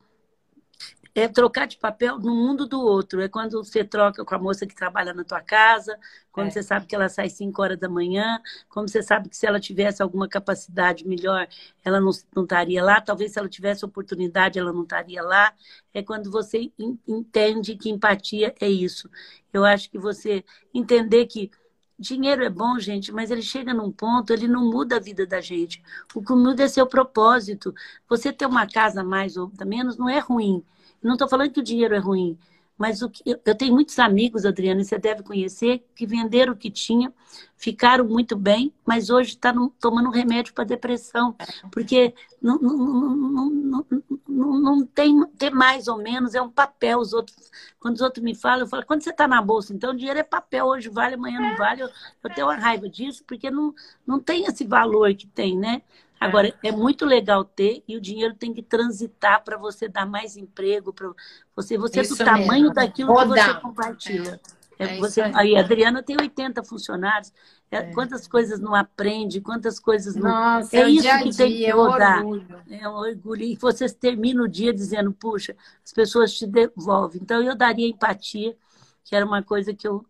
é 1.16 1.27
trocar 1.27 1.66
de 1.66 1.79
papel 1.79 2.18
no 2.18 2.35
mundo 2.35 2.66
do 2.66 2.79
outro. 2.79 3.22
É 3.22 3.29
quando 3.29 3.64
você 3.64 3.83
troca 3.83 4.22
com 4.22 4.35
a 4.35 4.38
moça 4.38 4.66
que 4.66 4.75
trabalha 4.75 5.14
na 5.14 5.25
tua 5.25 5.40
casa, 5.40 5.99
quando 6.31 6.49
é. 6.49 6.51
você 6.51 6.62
sabe 6.62 6.85
que 6.85 6.94
ela 6.94 7.09
sai 7.09 7.31
5 7.31 7.62
horas 7.62 7.79
da 7.79 7.88
manhã, 7.88 8.38
como 8.68 8.87
você 8.87 9.03
sabe 9.03 9.31
que 9.31 9.37
se 9.37 9.46
ela 9.46 9.59
tivesse 9.59 10.03
alguma 10.03 10.29
capacidade 10.29 11.09
melhor, 11.09 11.49
ela 11.83 12.01
não, 12.01 12.11
não 12.35 12.42
estaria 12.42 12.85
lá. 12.85 13.01
Talvez 13.01 13.33
se 13.33 13.38
ela 13.38 13.49
tivesse 13.49 13.83
oportunidade, 13.83 14.59
ela 14.59 14.75
não 14.75 14.83
estaria 14.83 15.22
lá. 15.22 15.55
É 15.94 16.03
quando 16.03 16.31
você 16.31 16.70
entende 17.09 17.77
que 17.77 17.88
empatia 17.88 18.55
é 18.61 18.68
isso. 18.68 19.09
Eu 19.51 19.64
acho 19.64 19.90
que 19.90 19.99
você 19.99 20.44
entender 20.75 21.25
que 21.25 21.51
Dinheiro 21.99 22.45
é 22.45 22.51
bom, 22.51 22.79
gente, 22.79 23.11
mas 23.11 23.31
ele 23.31 23.41
chega 23.41 23.73
num 23.73 23.91
ponto, 23.91 24.31
ele 24.31 24.47
não 24.47 24.71
muda 24.71 24.97
a 24.97 25.01
vida 25.01 25.27
da 25.27 25.41
gente. 25.41 25.83
O 26.15 26.23
que 26.23 26.33
muda 26.35 26.65
é 26.65 26.69
seu 26.69 26.87
propósito. 26.87 27.75
Você 28.09 28.33
ter 28.33 28.45
uma 28.47 28.67
casa 28.67 29.03
mais 29.03 29.37
ou 29.37 29.51
menos 29.65 29.97
não 29.97 30.09
é 30.09 30.19
ruim. 30.19 30.63
Não 31.03 31.15
estou 31.15 31.29
falando 31.29 31.53
que 31.53 31.61
o 31.61 31.65
dinheiro 31.65 31.95
é 31.95 31.99
ruim, 31.99 32.39
mas 32.77 33.01
o 33.01 33.09
que, 33.09 33.23
eu 33.27 33.55
tenho 33.55 33.73
muitos 33.73 33.99
amigos, 33.99 34.45
Adriana, 34.45 34.85
você 34.85 34.99
deve 34.99 35.23
conhecer, 35.23 35.85
que 35.95 36.07
venderam 36.07 36.53
o 36.53 36.57
que 36.57 36.71
tinha, 36.71 37.12
ficaram 37.57 38.05
muito 38.05 38.37
bem, 38.37 38.73
mas 38.85 39.09
hoje 39.09 39.31
está 39.31 39.55
tomando 39.81 40.11
remédio 40.11 40.53
para 40.53 40.65
depressão, 40.65 41.35
porque 41.73 42.15
não, 42.41 42.59
não, 42.59 42.77
não, 42.77 43.87
não, 44.29 44.61
não 44.61 44.87
tem, 44.87 45.27
tem 45.39 45.51
mais 45.51 45.89
ou 45.89 45.97
menos, 45.97 46.35
é 46.35 46.43
um 46.43 46.51
papel. 46.51 46.99
Os 46.99 47.15
outros, 47.15 47.51
quando 47.81 47.95
os 47.95 48.03
outros 48.03 48.23
me 48.23 48.35
falam, 48.35 48.61
eu 48.61 48.67
falo, 48.67 48.85
quando 48.85 49.03
você 49.03 49.11
está 49.11 49.27
na 49.27 49.41
bolsa, 49.41 49.73
então 49.73 49.93
o 49.93 49.97
dinheiro 49.97 50.19
é 50.19 50.23
papel, 50.23 50.67
hoje 50.67 50.91
vale, 50.91 51.15
amanhã 51.15 51.41
não 51.41 51.57
vale. 51.57 51.83
Eu, 51.83 51.89
eu 52.23 52.35
tenho 52.35 52.47
uma 52.47 52.57
raiva 52.57 52.89
disso, 52.89 53.25
porque 53.27 53.51
não, 53.51 53.75
não 54.07 54.21
tem 54.21 54.45
esse 54.45 54.65
valor 54.65 55.15
que 55.15 55.27
tem, 55.27 55.57
né? 55.57 55.83
Agora, 56.21 56.49
é. 56.63 56.69
é 56.69 56.73
muito 56.73 57.05
legal 57.05 57.45
ter 57.45 57.83
e 57.87 57.97
o 57.97 58.01
dinheiro 58.01 58.35
tem 58.35 58.53
que 58.53 58.63
transitar 58.63 59.45
para 59.45 59.57
você 59.57 59.89
dar 59.89 60.07
mais 60.07 60.37
emprego, 60.37 60.93
para 60.93 61.13
você, 61.55 61.77
você 61.77 62.01
é 62.01 62.03
do 62.03 62.17
tamanho 62.17 62.49
mesmo. 62.49 62.75
daquilo 62.75 63.15
que 63.15 63.27
você 63.27 63.55
compartilha. 63.55 64.41
É. 64.53 64.57
É 64.79 64.99
você, 64.99 65.23
aí. 65.23 65.57
a 65.57 65.61
Adriana 65.61 66.03
tem 66.03 66.17
80 66.21 66.63
funcionários. 66.63 67.33
É, 67.71 67.79
é. 67.79 67.83
Quantas 67.93 68.29
coisas 68.29 68.61
não 68.61 68.75
aprende, 68.75 69.41
quantas 69.41 69.79
coisas 69.79 70.15
não. 70.15 70.31
Nossa, 70.31 70.77
é, 70.77 70.81
é 70.81 70.89
isso 70.89 71.03
dia 71.03 71.23
que 71.23 71.35
tem 71.35 71.57
que 71.57 71.71
rodar. 71.71 72.23
É 72.69 72.89
um 72.89 72.95
orgulho. 72.95 73.43
E 73.43 73.57
você 73.57 73.89
termina 73.89 74.43
o 74.43 74.49
dia 74.49 74.73
dizendo, 74.73 75.13
puxa, 75.13 75.57
as 75.85 75.93
pessoas 75.93 76.35
te 76.35 76.47
devolvem. 76.47 77.21
Então, 77.23 77.43
eu 77.43 77.57
daria 77.57 77.89
empatia, 77.89 78.55
que 79.03 79.17
era 79.17 79.25
uma 79.25 79.43
coisa 79.43 79.73
que 79.73 79.89
eu 79.89 80.05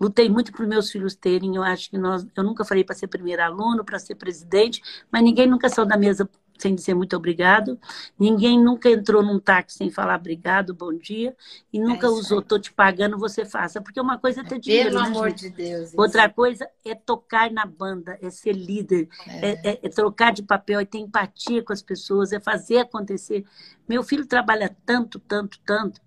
Lutei 0.00 0.28
muito 0.28 0.52
para 0.52 0.66
meus 0.66 0.90
filhos 0.90 1.14
terem. 1.14 1.56
Eu 1.56 1.62
acho 1.62 1.90
que 1.90 1.98
nós, 1.98 2.26
eu 2.36 2.44
nunca 2.44 2.64
falei 2.64 2.84
para 2.84 2.94
ser 2.94 3.08
primeiro 3.08 3.42
aluno, 3.42 3.84
para 3.84 3.98
ser 3.98 4.14
presidente, 4.14 4.82
mas 5.10 5.22
ninguém 5.22 5.46
nunca 5.46 5.68
saiu 5.68 5.86
da 5.86 5.96
mesa 5.96 6.28
sem 6.58 6.74
dizer 6.74 6.94
muito 6.94 7.16
obrigado. 7.16 7.78
Ninguém 8.18 8.62
nunca 8.62 8.90
entrou 8.90 9.22
num 9.22 9.38
táxi 9.38 9.78
sem 9.78 9.90
falar 9.90 10.18
obrigado, 10.18 10.74
bom 10.74 10.92
dia. 10.92 11.36
E 11.72 11.78
nunca 11.78 12.06
é 12.06 12.10
usou, 12.10 12.42
tô 12.42 12.58
te 12.58 12.72
pagando, 12.72 13.18
você 13.18 13.44
faça. 13.44 13.80
Porque 13.80 14.00
uma 14.00 14.18
coisa 14.18 14.40
é 14.40 14.44
ter 14.44 14.58
dinheiro. 14.58 14.90
Pelo 14.90 15.02
né, 15.02 15.08
amor 15.08 15.30
gente? 15.30 15.40
de 15.42 15.50
Deus. 15.50 15.92
Outra 15.94 16.28
coisa 16.28 16.68
é 16.84 16.94
tocar 16.94 17.50
na 17.50 17.66
banda, 17.66 18.18
é 18.20 18.30
ser 18.30 18.52
líder, 18.52 19.08
é. 19.26 19.50
É, 19.50 19.70
é, 19.70 19.78
é 19.82 19.88
trocar 19.88 20.32
de 20.32 20.42
papel, 20.42 20.80
é 20.80 20.84
ter 20.84 20.98
empatia 20.98 21.62
com 21.62 21.72
as 21.72 21.82
pessoas, 21.82 22.32
é 22.32 22.40
fazer 22.40 22.78
acontecer. 22.78 23.44
Meu 23.88 24.02
filho 24.02 24.26
trabalha 24.26 24.74
tanto, 24.84 25.18
tanto, 25.18 25.60
tanto, 25.64 26.00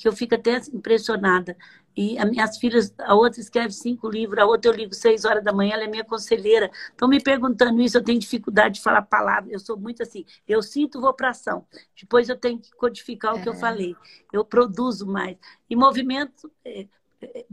que 0.00 0.08
eu 0.08 0.12
fico 0.14 0.34
até 0.34 0.56
impressionada. 0.72 1.54
E 1.94 2.18
as 2.18 2.30
minhas 2.30 2.56
filhas, 2.56 2.94
a 3.00 3.14
outra 3.14 3.38
escreve 3.38 3.74
cinco 3.74 4.08
livros, 4.08 4.38
a 4.38 4.46
outra 4.46 4.70
eu 4.70 4.74
ligo 4.74 4.94
seis 4.94 5.26
horas 5.26 5.44
da 5.44 5.52
manhã, 5.52 5.74
ela 5.74 5.84
é 5.84 5.88
minha 5.88 6.04
conselheira. 6.04 6.70
Estão 6.88 7.06
me 7.06 7.20
perguntando 7.20 7.82
isso, 7.82 7.98
eu 7.98 8.02
tenho 8.02 8.18
dificuldade 8.18 8.76
de 8.76 8.80
falar 8.80 9.02
palavras. 9.02 9.52
Eu 9.52 9.60
sou 9.60 9.76
muito 9.76 10.02
assim, 10.02 10.24
eu 10.48 10.62
sinto, 10.62 11.02
vou 11.02 11.12
para 11.12 11.28
ação. 11.28 11.66
Depois 12.00 12.30
eu 12.30 12.36
tenho 12.36 12.58
que 12.58 12.70
codificar 12.72 13.34
o 13.34 13.42
que 13.42 13.48
eu 13.48 13.52
é. 13.52 13.56
falei. 13.56 13.94
Eu 14.32 14.42
produzo 14.42 15.06
mais. 15.06 15.36
E 15.68 15.76
movimento, 15.76 16.50
é, 16.64 16.86
é, 17.20 17.44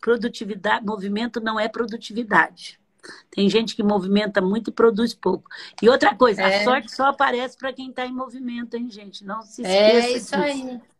produtividade, 0.00 0.86
movimento 0.86 1.42
não 1.42 1.60
é 1.60 1.68
produtividade. 1.68 2.80
Tem 3.30 3.50
gente 3.50 3.76
que 3.76 3.82
movimenta 3.82 4.40
muito 4.40 4.70
e 4.70 4.72
produz 4.72 5.12
pouco. 5.12 5.50
E 5.82 5.90
outra 5.90 6.14
coisa, 6.14 6.40
é. 6.40 6.62
a 6.62 6.64
sorte 6.64 6.90
só 6.90 7.08
aparece 7.08 7.58
para 7.58 7.70
quem 7.70 7.90
está 7.90 8.06
em 8.06 8.14
movimento, 8.14 8.76
hein, 8.76 8.88
gente? 8.88 9.26
Não 9.26 9.42
se 9.42 9.62
é 9.66 9.98
esqueça. 9.98 10.06
É 10.06 10.16
isso 10.16 10.36
disso. 10.36 10.70
aí. 10.70 10.91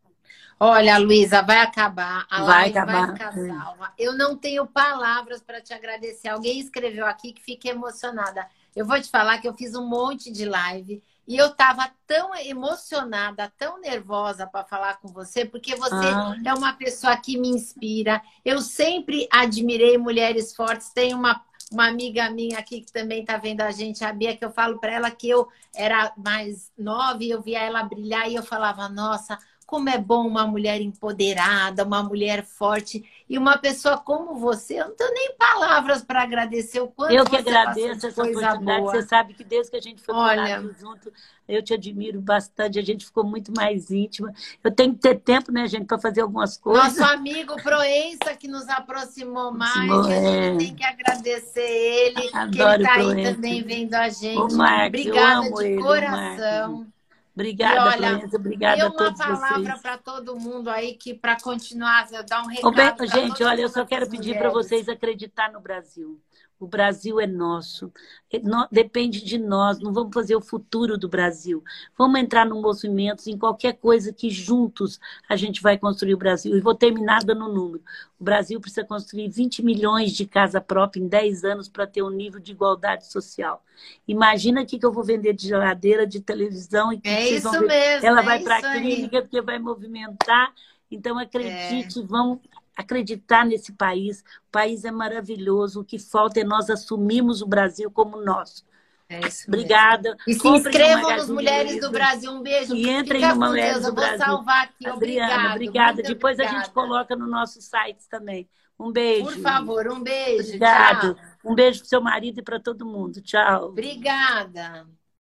Olha, 0.65 0.97
Luísa, 0.97 1.43
vai 1.43 1.59
acabar. 1.59 2.25
A 2.31 2.45
vai 2.45 2.71
acabar. 2.71 3.07
vai 3.09 3.17
ficar 3.17 3.33
salva. 3.33 3.93
Eu 3.99 4.17
não 4.17 4.37
tenho 4.37 4.65
palavras 4.65 5.43
para 5.43 5.61
te 5.61 5.75
agradecer. 5.75 6.29
Alguém 6.29 6.61
escreveu 6.61 7.05
aqui 7.05 7.33
que 7.33 7.43
fica 7.43 7.69
emocionada. 7.69 8.47
Eu 8.75 8.87
vou 8.87 9.01
te 9.01 9.11
falar 9.11 9.39
que 9.39 9.49
eu 9.49 9.55
fiz 9.55 9.75
um 9.75 9.85
monte 9.85 10.31
de 10.31 10.45
live 10.45 11.03
e 11.27 11.37
eu 11.37 11.49
estava 11.49 11.91
tão 12.07 12.33
emocionada, 12.37 13.53
tão 13.59 13.81
nervosa 13.81 14.47
para 14.47 14.65
falar 14.65 15.01
com 15.01 15.09
você, 15.09 15.45
porque 15.45 15.75
você 15.75 15.95
ah. 15.95 16.37
é 16.45 16.55
uma 16.55 16.75
pessoa 16.75 17.17
que 17.17 17.37
me 17.37 17.49
inspira. 17.49 18.23
Eu 18.45 18.61
sempre 18.61 19.27
admirei 19.33 19.99
mulheres 19.99 20.55
fortes. 20.55 20.91
Tem 20.91 21.13
uma, 21.13 21.43
uma 21.73 21.89
amiga 21.89 22.31
minha 22.31 22.61
aqui 22.61 22.83
que 22.83 22.93
também 22.93 23.23
está 23.23 23.37
vendo 23.37 23.63
a 23.63 23.73
gente, 23.73 24.05
a 24.05 24.13
Bia, 24.13 24.37
que 24.37 24.45
eu 24.45 24.53
falo 24.53 24.79
para 24.79 24.93
ela 24.93 25.11
que 25.11 25.29
eu 25.29 25.49
era 25.75 26.13
mais 26.17 26.71
nova 26.79 27.19
e 27.21 27.31
eu 27.31 27.43
via 27.43 27.59
ela 27.59 27.83
brilhar 27.83 28.31
e 28.31 28.37
eu 28.37 28.45
falava, 28.45 28.89
nossa, 28.89 29.37
como 29.73 29.89
é 29.89 29.97
bom 29.97 30.29
uma 30.29 30.47
mulher 30.47 30.83
empoderada, 30.83 31.83
uma 31.83 32.03
mulher 32.03 32.45
forte 32.45 33.03
e 33.27 33.39
uma 33.39 33.57
pessoa 33.57 33.97
como 33.97 34.35
você. 34.35 34.79
Eu 34.79 34.89
não 34.89 34.95
tenho 34.95 35.15
nem 35.15 35.35
palavras 35.35 36.05
para 36.05 36.23
agradecer 36.23 36.79
o 36.83 36.89
quanto 36.89 37.15
Eu 37.15 37.25
que 37.25 37.37
agradeço 37.37 38.07
essa 38.07 38.23
oportunidade. 38.23 38.63
Boa. 38.63 38.91
Você 38.91 39.03
sabe 39.09 39.33
que 39.33 39.43
desde 39.43 39.71
que 39.71 39.79
a 39.79 39.81
gente 39.81 40.03
foi 40.03 40.15
Olha, 40.15 40.61
junto, 40.79 41.11
eu 41.49 41.63
te 41.63 41.73
admiro 41.73 42.21
bastante. 42.21 42.79
A 42.79 42.83
gente 42.83 43.07
ficou 43.07 43.25
muito 43.25 43.51
mais 43.51 43.91
íntima. 43.91 44.35
Eu 44.63 44.71
tenho 44.71 44.93
que 44.93 45.01
ter 45.01 45.19
tempo, 45.21 45.51
né, 45.51 45.67
gente, 45.67 45.87
para 45.87 45.99
fazer 45.99 46.21
algumas 46.21 46.59
coisas. 46.59 46.99
Nosso 46.99 47.11
amigo 47.11 47.57
Proença, 47.63 48.37
que 48.39 48.47
nos 48.47 48.69
aproximou 48.69 49.53
mais. 49.53 49.91
a 49.91 50.21
gente 50.21 50.67
tem 50.67 50.75
que 50.75 50.85
agradecer 50.85 51.63
ele. 51.63 52.29
Adoro 52.35 52.53
que 52.53 52.61
ele 52.61 52.83
está 52.83 52.95
aí 52.95 53.35
também 53.35 53.63
vendo 53.63 53.95
a 53.95 54.11
gente. 54.11 54.37
Obrigada 54.37 55.51
de 55.51 55.65
ele, 55.65 55.83
coração. 55.83 56.93
Obrigada, 57.35 57.91
olha, 57.91 58.27
Obrigada 58.35 58.87
a 58.87 58.91
todos 58.91 59.19
vocês. 59.19 59.39
uma 59.39 59.49
palavra 59.49 59.79
para 59.79 59.99
todo 59.99 60.39
mundo 60.39 60.69
aí 60.69 60.95
que 60.95 61.15
para 61.15 61.41
continuar, 61.41 62.07
dar 62.29 62.43
um 62.43 62.47
recado. 62.47 63.07
gente, 63.07 63.43
olha, 63.43 63.63
eu 63.63 63.69
só 63.71 63.87
quero 63.87 64.09
pedir 64.09 64.37
para 64.37 64.51
vocês 64.51 64.89
acreditar 64.89 65.51
no 65.51 65.61
Brasil. 65.61 66.21
O 66.63 66.67
Brasil 66.69 67.19
é 67.19 67.27
nosso. 67.27 67.93
Depende 68.71 69.25
de 69.25 69.37
nós. 69.37 69.81
Não 69.81 69.93
vamos 69.93 70.15
fazer 70.15 70.37
o 70.37 70.41
futuro 70.41 70.97
do 70.97 71.09
Brasil. 71.09 71.61
Vamos 71.99 72.21
entrar 72.21 72.47
no 72.47 72.63
movimento, 72.63 73.27
em 73.27 73.37
qualquer 73.37 73.73
coisa 73.73 74.13
que 74.13 74.31
juntos 74.31 75.01
a 75.29 75.35
gente 75.35 75.61
vai 75.61 75.77
construir 75.77 76.15
o 76.15 76.17
Brasil. 76.17 76.57
E 76.57 76.61
vou 76.61 76.73
terminar 76.73 77.25
dando 77.25 77.47
um 77.47 77.53
número. 77.53 77.83
O 78.17 78.23
Brasil 78.23 78.61
precisa 78.61 78.87
construir 78.87 79.29
20 79.29 79.61
milhões 79.61 80.13
de 80.13 80.25
casa 80.25 80.61
própria 80.61 81.01
em 81.01 81.09
10 81.09 81.43
anos 81.43 81.69
para 81.69 81.85
ter 81.85 82.05
um 82.05 82.11
nível 82.11 82.39
de 82.39 82.53
igualdade 82.53 83.11
social. 83.11 83.65
Imagina 84.07 84.63
o 84.63 84.67
que 84.67 84.79
eu 84.87 84.93
vou 84.93 85.03
vender 85.03 85.33
de 85.33 85.49
geladeira, 85.49 86.07
de 86.07 86.21
televisão. 86.21 86.93
E 86.93 87.01
que 87.01 87.09
é 87.09 87.29
isso 87.29 87.51
mesmo. 87.63 88.07
Ela 88.07 88.21
é 88.21 88.25
vai 88.25 88.39
para 88.39 88.59
a 88.59 88.79
clínica 88.79 89.21
porque 89.21 89.43
vai 89.43 89.59
movimentar. 89.59 90.55
Então, 90.89 91.19
acredite, 91.19 91.99
é. 91.99 92.03
vamos 92.03 92.39
acreditar 92.77 93.45
nesse 93.45 93.73
país. 93.73 94.21
O 94.49 94.51
país 94.51 94.85
é 94.85 94.91
maravilhoso. 94.91 95.81
O 95.81 95.85
que 95.85 95.99
falta 95.99 96.41
é 96.41 96.45
nós 96.45 96.71
assumirmos 96.71 97.43
o 97.43 97.47
Brasil 97.47 97.91
como 97.91 98.23
nosso. 98.23 98.65
É 99.09 99.27
isso 99.27 99.45
Obrigada. 99.47 100.17
E 100.27 100.35
se 100.35 100.49
inscrevam 100.49 101.17
nos 101.17 101.29
Mulheres 101.29 101.81
do 101.81 101.91
Brasil. 101.91 102.31
Um 102.33 102.43
beijo. 102.43 102.75
E 102.75 102.89
entrem 102.89 103.21
no 103.21 103.37
Mulheres 103.37 103.83
do 103.83 103.93
Brasil. 103.93 104.15
Eu 104.15 104.27
vou 104.27 104.37
salvar 104.37 104.65
aqui. 104.65 104.87
Adriana, 104.87 105.51
obrigada. 105.51 106.03
Depois 106.03 106.35
obrigada. 106.35 106.59
a 106.59 106.63
gente 106.63 106.73
coloca 106.73 107.15
no 107.15 107.27
nosso 107.27 107.61
site 107.61 108.09
também. 108.09 108.49
Um 108.79 108.91
beijo. 108.91 109.27
Por 109.27 109.37
favor, 109.39 109.87
um 109.89 110.03
beijo. 110.03 110.47
Obrigado. 110.47 111.15
Tchau. 111.15 111.25
Um 111.45 111.55
beijo 111.55 111.81
para 111.81 111.89
seu 111.89 112.01
marido 112.01 112.41
e 112.41 112.43
para 112.43 112.59
todo 112.59 112.87
mundo. 112.87 113.21
Tchau. 113.21 113.67
Obrigada. 113.67 114.87